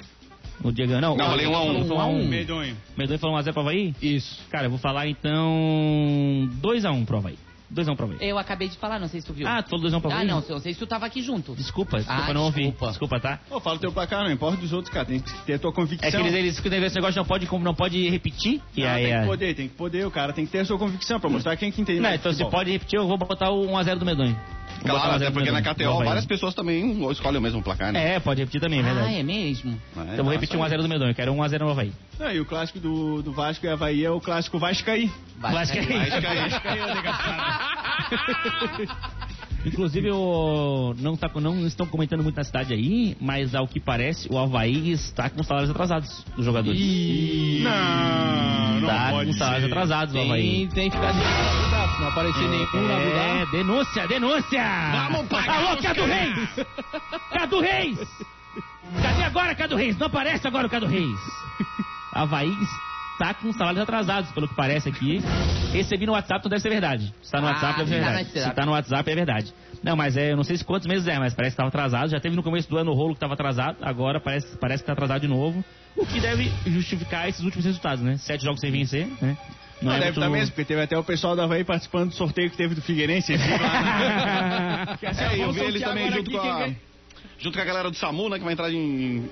[0.64, 0.94] O Diego.
[1.02, 1.66] Não, Não, falei 1 a 1.
[1.86, 2.28] falou 1 a 1.
[2.28, 2.78] Medonho.
[2.98, 3.94] Medonho falou 1x0 pro Havaí?
[4.02, 4.42] Isso.
[4.50, 6.50] Cara, eu vou falar então.
[6.62, 7.38] 2x1 pro Havaí.
[7.74, 8.18] 2x1 pro Havaí.
[8.22, 9.48] Eu acabei de falar, não sei se tu viu.
[9.48, 10.28] Ah, tu falou 2x1 pro Ah, Havaí?
[10.28, 11.54] não, não sei se tu tava aqui junto.
[11.56, 12.62] Desculpa, desculpa, Ah, não ouvi.
[12.64, 12.88] desculpa.
[12.90, 13.40] Desculpa, tá?
[13.50, 15.06] Pô, fala o teu placar, não importa dos outros, cara.
[15.06, 16.08] Tem que ter a tua convicção.
[16.08, 18.62] É que eles, eles ficam esse negócio não pode, não pode repetir.
[18.76, 20.06] E Não, aí, tem é- que poder, tem que poder.
[20.08, 22.32] O cara tem que ter a sua convicção pra mostrar quem que entende Não, então
[22.34, 24.38] se pode repetir, eu vou botar o 1x0 do Medonho.
[24.82, 27.92] Claro, 1 a 0 até porque na KTO várias pessoas também escolhem o mesmo placar,
[27.92, 28.16] né?
[28.16, 29.16] É, pode repetir também, é Ah, verdade.
[29.20, 29.72] é mesmo?
[29.72, 31.92] É, Então eu vou repetir 1x0 do Medonho, eu quero 1x0 no Havaí.
[32.20, 35.12] Não, e o clássico do, do Vasco e Havaí é o clássico Vascaí.
[35.40, 35.88] Vai cair.
[36.10, 36.52] Vai cair.
[39.66, 40.94] Inclusive, o...
[41.00, 44.92] não, tá, não estão comentando muito na cidade aí, mas ao que parece, o Havaí
[44.92, 46.80] está com salários atrasados dos jogadores.
[47.64, 49.72] Não, não Tá pode com salários ser.
[49.72, 50.44] atrasados o Havaí.
[50.44, 51.20] Tem, tem que ficar de
[52.02, 54.64] não aparecer nenhum na É, denúncia, denúncia!
[55.10, 56.06] Vamos pagar Alô, Cadu.
[56.06, 56.50] Reis!
[57.32, 58.00] Cadu Reis!
[59.02, 59.98] Cadê agora, Cadu Reis?
[59.98, 61.20] Não aparece agora o Cadu Reis.
[62.14, 62.56] Havaí
[63.16, 65.22] está com salários atrasados, pelo que parece aqui.
[65.72, 67.14] Recebi no WhatsApp, então deve ser verdade.
[67.22, 68.30] Se tá no Ah, WhatsApp, deve ser tá no verdade.
[68.50, 69.54] Se tá no WhatsApp, é verdade.
[69.84, 72.10] Não, mas é, eu não sei se quantos meses é, mas parece que estava atrasado.
[72.10, 74.90] Já teve no começo do ano o rolo que estava atrasado, agora parece, parece que
[74.90, 75.64] está atrasado de novo.
[75.96, 78.18] O que deve justificar esses últimos resultados, né?
[78.18, 79.38] Sete jogos sem vencer, né?
[79.82, 82.16] Não, é deve muito- estar mesmo, porque teve até o pessoal do Havaí participando do
[82.16, 83.34] sorteio que teve do Figueirense.
[85.02, 86.70] É, eu vamos vi eles também junto com, a,
[87.40, 88.38] junto com a galera do SAMU, né?
[88.38, 88.78] Que vai entrar em,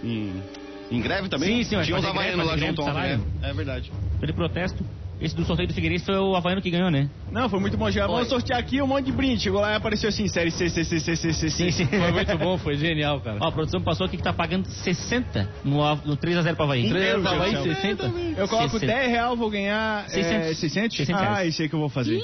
[0.03, 0.43] em,
[0.91, 1.63] em greve também.
[1.63, 3.19] Sim, sim, Tinha uns havaianos lá junto ontem, né?
[3.41, 3.91] É verdade.
[4.21, 4.85] de protesto.
[5.21, 7.09] esse do sorteio do Figueirense foi o Havaiano que ganhou, né?
[7.31, 7.89] Não, foi muito bom.
[7.89, 9.41] Já vamos sortear aqui um monte de brinde.
[9.41, 11.85] Chegou lá e apareceu assim, série C, C, C, C, C, C, C.
[11.85, 13.37] Foi muito bom, foi genial, cara.
[13.41, 16.83] Ó, a produção passou aqui que tá pagando 60 no, no 3x0 pra Havaí.
[16.89, 17.75] Meu Deus Havaí, do céu.
[17.75, 18.03] 60?
[18.37, 18.85] Eu coloco 60.
[18.85, 20.31] 10 real, vou ganhar 600.
[20.47, 20.97] é, 600?
[20.97, 21.49] 600 Ah, reais.
[21.53, 22.21] isso aí que eu vou fazer.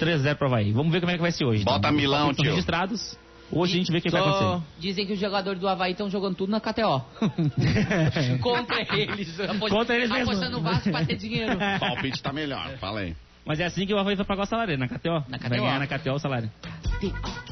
[0.00, 0.72] 3x0 pra Havaí.
[0.72, 1.62] Vamos ver como é que vai ser hoje.
[1.64, 2.50] Bota Então, Milão, tio.
[2.50, 3.16] registrados.
[3.52, 4.62] Hoje a gente vê o que vai acontecer.
[4.78, 7.02] Dizem que os jogadores do Havaí estão jogando tudo na KTO.
[8.42, 9.40] Contra eles.
[9.40, 10.30] apost- Contra eles mesmo.
[10.30, 11.54] Apostando no Vasco pra ter dinheiro.
[11.54, 13.14] O palpite tá melhor, fala aí.
[13.44, 15.10] Mas é assim que o Havaí vai pagar o salário, na KTO.
[15.28, 15.48] Na Vai KTO.
[15.50, 16.50] ganhar na KTO o salário.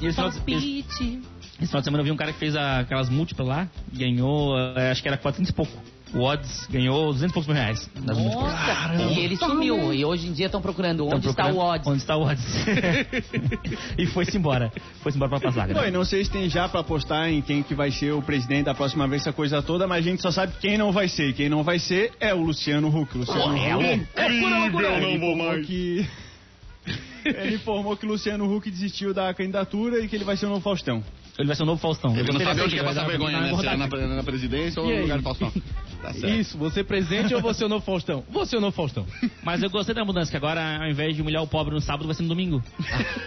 [0.01, 0.85] E esse Palpite.
[1.59, 4.57] esse final de semana eu vi um cara que fez a- aquelas múltiplas lá, ganhou,
[4.77, 5.73] eh, acho que era 400 e pouco.
[6.15, 7.91] O Odds ganhou 200 e poucos mil reais.
[7.97, 8.35] Múltiplas.
[8.35, 9.93] Nossa, e ele sumiu.
[9.93, 11.87] E hoje em dia estão procurando onde Tão está o procurando Odds.
[11.89, 12.67] Onde está o Odds.
[13.99, 14.73] e foi-se embora.
[15.03, 15.75] Foi-se embora pra Pasaga.
[15.75, 18.23] Pô, e não sei se tem já pra apostar em quem que vai ser o
[18.23, 21.09] presidente da próxima vez, essa coisa toda, mas a gente só sabe quem não vai
[21.09, 21.35] ser.
[21.35, 23.15] Quem não vai ser é o Luciano Huck.
[23.15, 24.07] O Luciano é Huck.
[24.17, 24.89] loucura, loucura.
[24.89, 25.67] Ele Não vou mais.
[25.67, 26.07] que...
[27.25, 30.49] Ele informou que o Luciano Huck desistiu da candidatura e que ele vai ser o
[30.49, 31.03] novo Faustão.
[31.39, 32.17] Ele vai ser o novo Faustão.
[32.17, 33.55] Ele Eu não sabe onde quer passar vergonha, né?
[33.55, 35.53] Se é na, na presidência ou no lugar do Faustão.
[36.03, 36.29] Tá certo.
[36.29, 38.25] Isso, você presidente ou você o novo Faustão?
[38.31, 39.07] Você o novo Faustão.
[39.43, 42.07] Mas eu gostei da mudança, que agora ao invés de humilhar o pobre no sábado,
[42.07, 42.63] vai ser no domingo.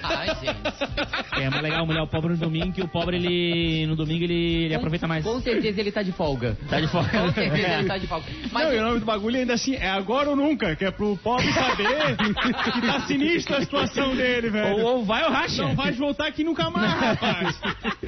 [0.04, 1.42] Ai, gente.
[1.42, 4.66] É mais legal humilhar o pobre no domingo, que o pobre, ele no domingo, ele,
[4.66, 5.24] ele aproveita mais.
[5.24, 6.58] Com certeza ele tá de folga.
[6.70, 7.10] Tá de folga.
[7.10, 8.26] Com certeza ele tá de folga.
[8.52, 10.92] Mas não, e o nome do bagulho ainda assim é agora ou nunca, que é
[10.92, 14.78] pro pobre saber que tá sinistra a situação dele, velho.
[14.78, 15.62] Ou, ou vai ou racha.
[15.62, 17.60] Não vai voltar aqui nunca mais, rapaz.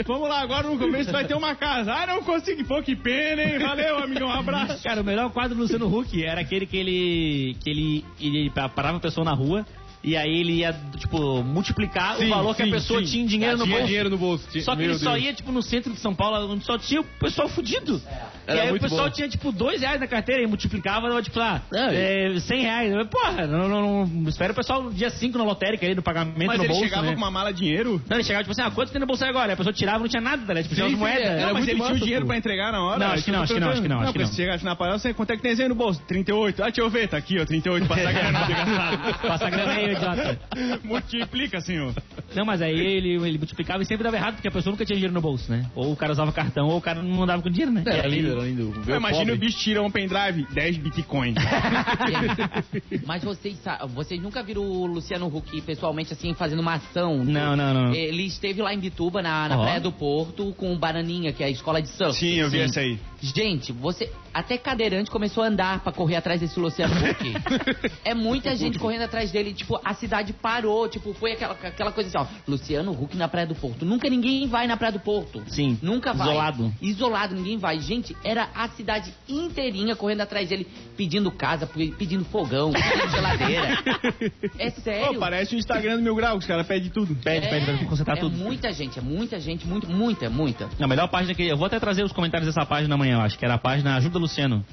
[0.05, 1.93] Vamos lá, agora no começo vai ter uma casa.
[1.93, 2.63] Ah, não consegui.
[2.63, 3.59] Pô, que pena, hein?
[3.59, 4.27] Valeu, amigão.
[4.27, 4.52] Um abraço.
[4.83, 7.57] Cara, o melhor quadro do Luciano Huck era aquele que ele.
[7.63, 9.65] que ele, ele parava a pessoa na rua
[10.03, 13.63] e aí ele ia, tipo, multiplicar o valor que a pessoa tinha em dinheiro no
[13.63, 13.87] tinha bolso.
[13.87, 14.47] dinheiro no bolso.
[14.51, 15.23] tinha- Só que Meu ele só Deus.
[15.25, 18.01] ia, tipo, no centro de São Paulo, onde só tinha o pessoal fudido.
[18.47, 19.09] E Era aí o pessoal bom.
[19.11, 22.91] tinha, tipo, dois reais na carteira e multiplicava, dava, tipo, lá, Não, é, 100 reais.
[22.93, 26.45] Eu, Porra, não, não, não, espera o pessoal dia 5 na lotérica aí do pagamento
[26.47, 27.11] Mas no ele bolso, chegava né?
[27.13, 28.01] com uma mala de dinheiro.
[28.09, 29.53] Não, ele chegava, tipo assim, ah, quanto tem no bolso aí agora?
[29.53, 30.61] A pessoa tirava, não tinha nada, né?
[30.63, 31.19] Tipo, tinha Sim, umas moedas.
[31.23, 32.27] sim, Era era Não, mas ele tinha o massa, dinheiro pô.
[32.27, 32.99] pra entregar na hora.
[32.99, 34.27] Não, acho que não, acho que não, acho que não, que porque não.
[34.27, 36.01] se chegasse na parada, você quanto é que tem aí no bolso?
[36.07, 36.61] 38.
[36.61, 39.19] Ah, deixa eu ver, tá aqui, ó, 38 pra essa grana desgraçado.
[39.27, 40.39] Passa a grana aí, idiota.
[40.83, 41.93] Multiplica, senhor.
[42.35, 44.95] Não, mas aí ele, ele multiplicava e sempre dava errado, porque a pessoa nunca tinha
[44.95, 45.69] dinheiro no bolso, né?
[45.75, 47.83] Ou o cara usava cartão, ou o cara não andava com dinheiro, né?
[47.85, 48.73] Aí- lindo, lindo.
[48.87, 49.31] Imagina pobre.
[49.33, 51.35] o bicho tira um pendrive, 10 bitcoins.
[53.05, 53.57] Mas vocês,
[53.89, 57.23] vocês nunca viram o Luciano Huck pessoalmente assim fazendo uma ação?
[57.23, 57.93] Não, não, não.
[57.93, 59.63] Ele esteve lá em Bituba, na, na Ó.
[59.63, 62.17] Praia do Porto, com o Bananinha, que é a escola de surf.
[62.17, 62.99] Sim, eu vi essa aí.
[63.23, 64.11] Gente, você.
[64.33, 67.33] Até cadeirante começou a andar pra correr atrás desse Luciano Huck.
[68.03, 69.53] é muita gente correndo atrás dele.
[69.53, 70.89] Tipo, a cidade parou.
[70.89, 72.51] Tipo, foi aquela, aquela coisa assim, ó.
[72.51, 73.85] Luciano Huck na Praia do Porto.
[73.85, 75.41] Nunca ninguém vai na Praia do Porto.
[75.47, 75.79] Sim.
[75.81, 76.27] Nunca vai.
[76.27, 76.73] Isolado.
[76.81, 77.79] Isolado, ninguém vai.
[77.79, 80.67] Gente, era a cidade inteirinha correndo atrás dele,
[80.97, 81.65] pedindo casa,
[81.97, 83.83] pedindo fogão, pedindo geladeira.
[84.59, 85.13] É sério.
[85.13, 87.15] Pô, parece o Instagram do Mil Grau, que os caras pedem tudo.
[87.15, 88.35] Pede, pede pra consertar é tudo.
[88.37, 90.69] muita gente, é muita gente, muito, muita, muita.
[90.79, 91.43] A melhor página que.
[91.43, 93.95] Eu vou até trazer os comentários dessa página amanhã, eu acho, que era a página
[93.95, 94.65] Ajuda Luciano.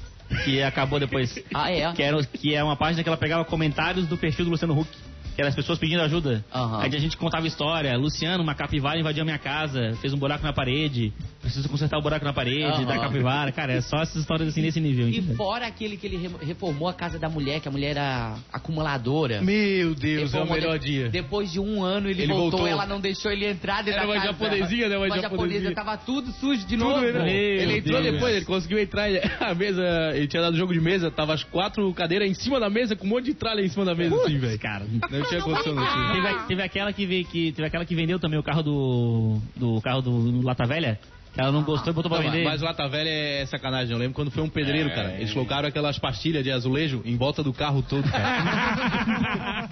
[0.45, 1.43] Que acabou depois.
[1.53, 1.93] Ah, é?
[1.93, 4.89] Que, era, que é uma página que ela pegava comentários do perfil do Luciano Huck.
[5.35, 6.45] Que eram as pessoas pedindo ajuda.
[6.55, 6.81] Aham.
[6.83, 7.97] Aí a gente contava história.
[7.97, 11.13] Luciano, uma capivara invadiu a minha casa, fez um buraco na parede.
[11.41, 12.85] Preciso consertar o buraco na parede Aham.
[12.85, 13.53] da capivara.
[13.53, 15.09] Cara, é só essas histórias assim nesse nível.
[15.09, 15.37] E entendeu?
[15.37, 19.41] fora aquele que ele re- reformou a casa da mulher, que a mulher era acumuladora.
[19.41, 21.09] Meu Deus, é o Reformou melhor de- dia.
[21.09, 22.67] Depois de um ano ele, Ele voltou, voltou.
[22.69, 24.27] ela não deixou ele entrar dentro Era da uma casa.
[24.33, 24.97] japonesinha, né?
[24.97, 25.75] Uma Uma japonesinha.
[25.75, 27.01] tava tudo sujo de Tudo, novo.
[27.01, 27.13] né?
[27.13, 28.15] Meu ele entrou Deus.
[28.15, 29.09] depois, ele conseguiu entrar.
[29.41, 29.83] A mesa,
[30.15, 33.07] ele tinha dado jogo de mesa, tava as quatro cadeiras em cima da mesa, com
[33.07, 34.59] um monte de tralha em cima da mesa, assim, velho.
[34.59, 34.85] Cara,
[35.21, 36.13] Não tinha condição, não tinha.
[36.15, 39.39] Teve, a- teve aquela que, veio, que teve aquela que vendeu também o carro do
[39.57, 40.99] do carro do Lata Velha,
[41.33, 42.45] que ela não gostou e botou pra Não, vender.
[42.45, 43.93] mas Lata Velha é sacanagem.
[43.93, 45.13] Eu lembro quando foi um pedreiro, cara.
[45.15, 49.69] Eles colocaram aquelas pastilhas de azulejo em volta do carro todo, cara.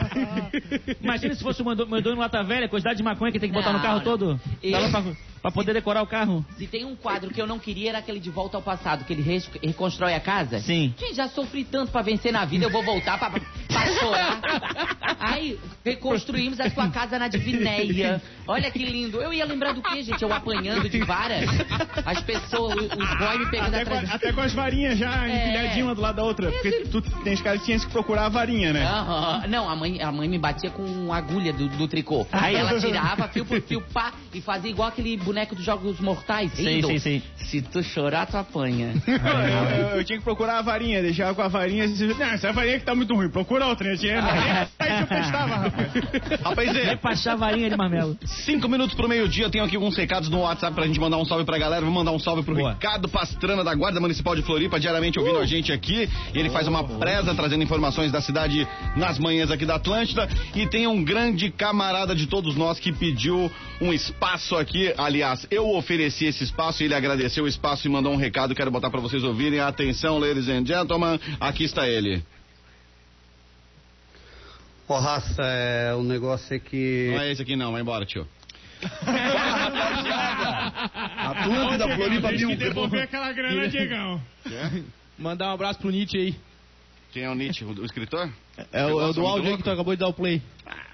[1.02, 3.48] Imagina se fosse o mandou mandou no Lata Velha, a quantidade de maconha que tem
[3.48, 4.04] que botar no carro não.
[4.04, 4.40] todo.
[4.62, 5.02] E- pra,
[5.42, 6.44] pra poder decorar o carro.
[6.56, 9.12] Se tem um quadro que eu não queria, era aquele de volta ao passado, que
[9.12, 10.58] ele res- reconstrói a casa.
[10.60, 10.92] Sim.
[10.98, 14.40] Gente, já sofri tanto pra vencer na vida, eu vou voltar pra, pra chorar.
[15.20, 18.20] Aí, reconstruímos a sua casa na Divinéia.
[18.46, 19.20] Olha que lindo.
[19.20, 20.22] Eu ia lembrar do quê, gente?
[20.22, 21.36] Eu apanhando de vara.
[22.04, 24.14] As pessoas, os boys me pegando Até com, atrás.
[24.14, 25.36] até com as varinhas já É.
[25.36, 26.50] empilhadinhas uma do lado da outra.
[26.50, 28.84] Porque tu tem os caras que tinham que procurar a varinha, né?
[28.84, 29.46] Aham.
[29.48, 32.26] Não, a mãe, a mãe me batia com agulha do, do tricô.
[32.32, 32.54] Ai.
[32.56, 36.52] Ela tirava fio por fio, pá, e fazia igual aquele boneco dos Jogos Mortais.
[36.58, 36.86] Rindo.
[36.86, 37.22] sei, sei.
[37.36, 38.94] Se tu chorar, tu apanha.
[39.06, 39.14] Eu,
[39.92, 41.84] eu- eu tinha que procurar a varinha, deixava com a varinha.
[41.84, 43.94] Assim, não, essa varinha que tá muito ruim, procura outra, né?
[43.96, 44.22] Dinheiro.
[44.78, 45.88] Aí eu prestava, rapaz.
[46.42, 48.16] Rapaz, É pra chavarinha de marmelo.
[48.24, 51.44] cinco minutos pro meio-dia, tenho aqui alguns recados no WhatsApp pra gente mandar um salve
[51.44, 51.84] pra galera.
[51.84, 52.72] Vou mandar um salve pro Boa.
[52.72, 56.08] Ricardo Pastrana, da Guarda Municipal de Floripa, diariamente ouvindo a gente aqui.
[56.34, 60.28] E ele faz uma presa trazendo informações da cidade nas manhãs aqui da Atlântida.
[60.54, 64.92] E tem um grande camarada de todos nós que pediu um espaço aqui.
[64.96, 68.54] Aliás, eu ofereci esse espaço e ele agradeceu o espaço e mandou um recado.
[68.54, 69.60] Quero botar pra vocês ouvirem.
[69.60, 72.22] Atenção, ladies and gentlemen, aqui está ele.
[74.88, 77.10] Ó, raça, é, o negócio é que.
[77.12, 78.26] Não é esse aqui não, vai embora, tio.
[81.18, 84.22] Atlântida, Floripa, Tem que devolver aquela grana, Diegão.
[85.18, 86.36] Mandar um abraço pro Nietzsche aí.
[87.12, 88.30] Quem é o Nietzsche, o, o escritor?
[88.72, 90.42] É o, é do áudio aí que tu acabou de dar o play.
[90.66, 90.88] Ah.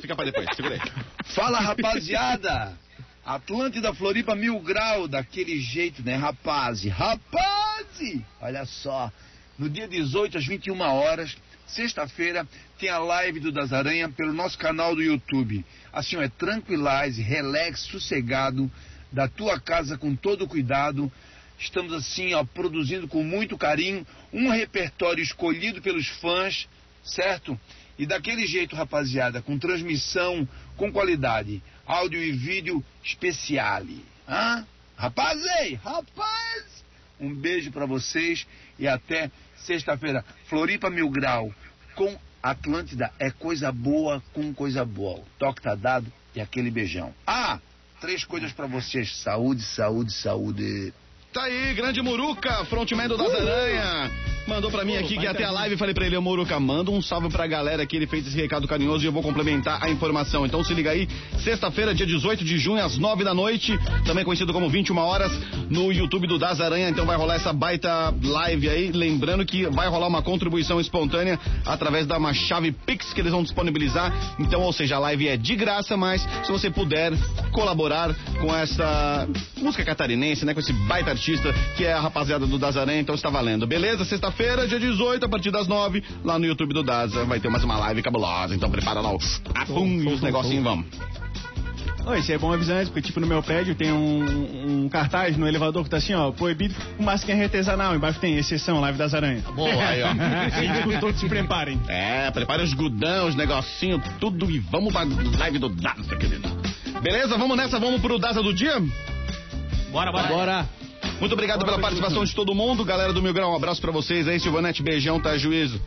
[0.00, 0.80] Fica pra depois, segura aí.
[1.34, 2.78] Fala rapaziada!
[3.24, 6.84] Atlântida Floripa Mil Grau, daquele jeito, né, rapaz?
[6.84, 8.22] Rapaz!
[8.40, 9.10] Olha só,
[9.58, 11.34] no dia 18 às 21 horas,
[11.66, 12.46] sexta-feira,
[12.78, 15.64] tem a live do Das Aranha pelo nosso canal do YouTube.
[15.92, 18.70] Assim, ó, é tranquilize, relax, sossegado,
[19.10, 21.10] da tua casa com todo cuidado.
[21.58, 26.68] Estamos assim, ó, produzindo com muito carinho um repertório escolhido pelos fãs,
[27.02, 27.58] certo?
[27.98, 34.04] E daquele jeito, rapaziada, com transmissão com qualidade, áudio e vídeo especiale.
[34.28, 34.66] Hã?
[34.96, 36.84] Rapaz, ei, rapaz!
[37.20, 38.46] Um beijo pra vocês
[38.78, 40.24] e até sexta-feira.
[40.46, 41.54] Floripa Mil Grau
[41.94, 45.20] com Atlântida é coisa boa com coisa boa.
[45.20, 47.14] O toque tá dado e aquele beijão.
[47.26, 47.60] Ah,
[48.00, 49.16] três coisas pra vocês.
[49.16, 50.92] Saúde, saúde, saúde.
[51.34, 54.08] Tá aí, grande Muruca, frontman do Das Aranha.
[54.46, 57.00] Mandou pra mim aqui que até a live falei pra ele, ô Muruca, manda um
[57.00, 60.44] salve pra galera que ele fez esse recado carinhoso e eu vou complementar a informação.
[60.44, 64.52] Então se liga aí, sexta-feira, dia 18 de junho, às 9 da noite, também conhecido
[64.52, 65.32] como 21 horas,
[65.70, 66.90] no YouTube do Das Aranha.
[66.90, 68.92] Então vai rolar essa baita live aí.
[68.92, 73.42] Lembrando que vai rolar uma contribuição espontânea através da uma chave Pix que eles vão
[73.42, 74.12] disponibilizar.
[74.38, 77.12] Então, ou seja, a live é de graça, mas se você puder
[77.50, 79.26] colaborar com essa
[79.56, 80.52] música catarinense, né?
[80.52, 83.66] Com esse baita artista que é a rapaziada do Das Aranha, então está valendo.
[83.66, 84.04] Beleza?
[84.04, 84.33] Sexta-feira,
[84.68, 87.76] dia 18, a partir das 9, lá no YouTube do Daza, vai ter mais uma
[87.78, 88.54] live cabulosa.
[88.54, 89.18] Então prepara lá o
[89.54, 90.86] apum e os negocinhos, vamos.
[92.06, 95.38] Oi, isso é bom avisar antes, porque tipo no meu prédio tem um, um cartaz
[95.38, 96.74] no elevador que tá assim, ó, proibido
[97.24, 99.42] quem é artesanal, embaixo tem exceção, live das aranhas.
[99.44, 100.08] Boa, aí, ó.
[100.84, 101.80] Gente, todos se preparem.
[101.88, 105.04] É, prepare os gudão, os negocinhos, tudo e vamos pra
[105.38, 106.46] live do Daza, querido.
[107.00, 107.38] Beleza?
[107.38, 108.82] Vamos nessa, vamos pro Daza do dia?
[109.90, 110.28] Bora, bora.
[110.28, 110.68] Bora.
[111.20, 112.84] Muito obrigado pela participação de todo mundo.
[112.84, 114.38] Galera do Mil Grau, um abraço pra vocês aí.
[114.40, 115.80] Silvanete, beijão, tá juízo.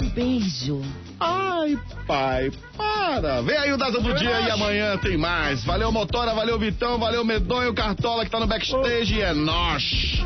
[0.00, 0.80] Um beijo.
[1.18, 3.42] Ai, pai, para.
[3.42, 5.64] Vem aí o Daza do dia e amanhã tem mais.
[5.64, 10.20] Valeu, Motora, valeu, Vitão, valeu, Medonho, Cartola que tá no backstage e é nós.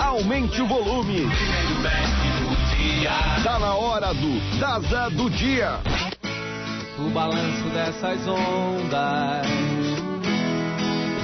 [0.00, 1.28] Aumente o volume.
[3.42, 5.80] Tá na hora do Daza do dia.
[6.98, 9.46] O balanço dessas ondas,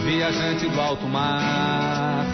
[0.05, 2.25] viajante do alto mar.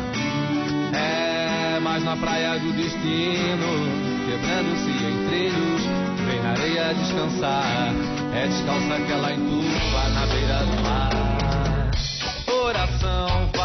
[0.95, 3.66] É mais na praia do destino,
[4.26, 5.82] quebrando-se em trilhos,
[6.26, 7.93] vem na areia descansar.
[8.34, 11.91] É descalça que ela entuba na beira do mar.
[12.47, 13.55] Coração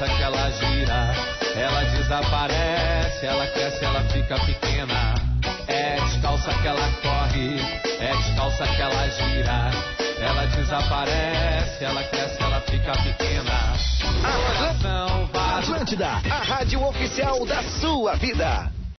[0.00, 1.14] descalça que ela gira.
[1.54, 5.14] Ela desaparece, ela cresce, ela fica pequena.
[5.66, 7.60] É descalça que ela corre,
[8.00, 9.70] é descalça que ela gira.
[10.20, 13.74] Ela desaparece, ela cresce, ela fica pequena.
[14.56, 15.30] Coração.
[15.58, 18.79] Atlântida, a rádio oficial da sua vida.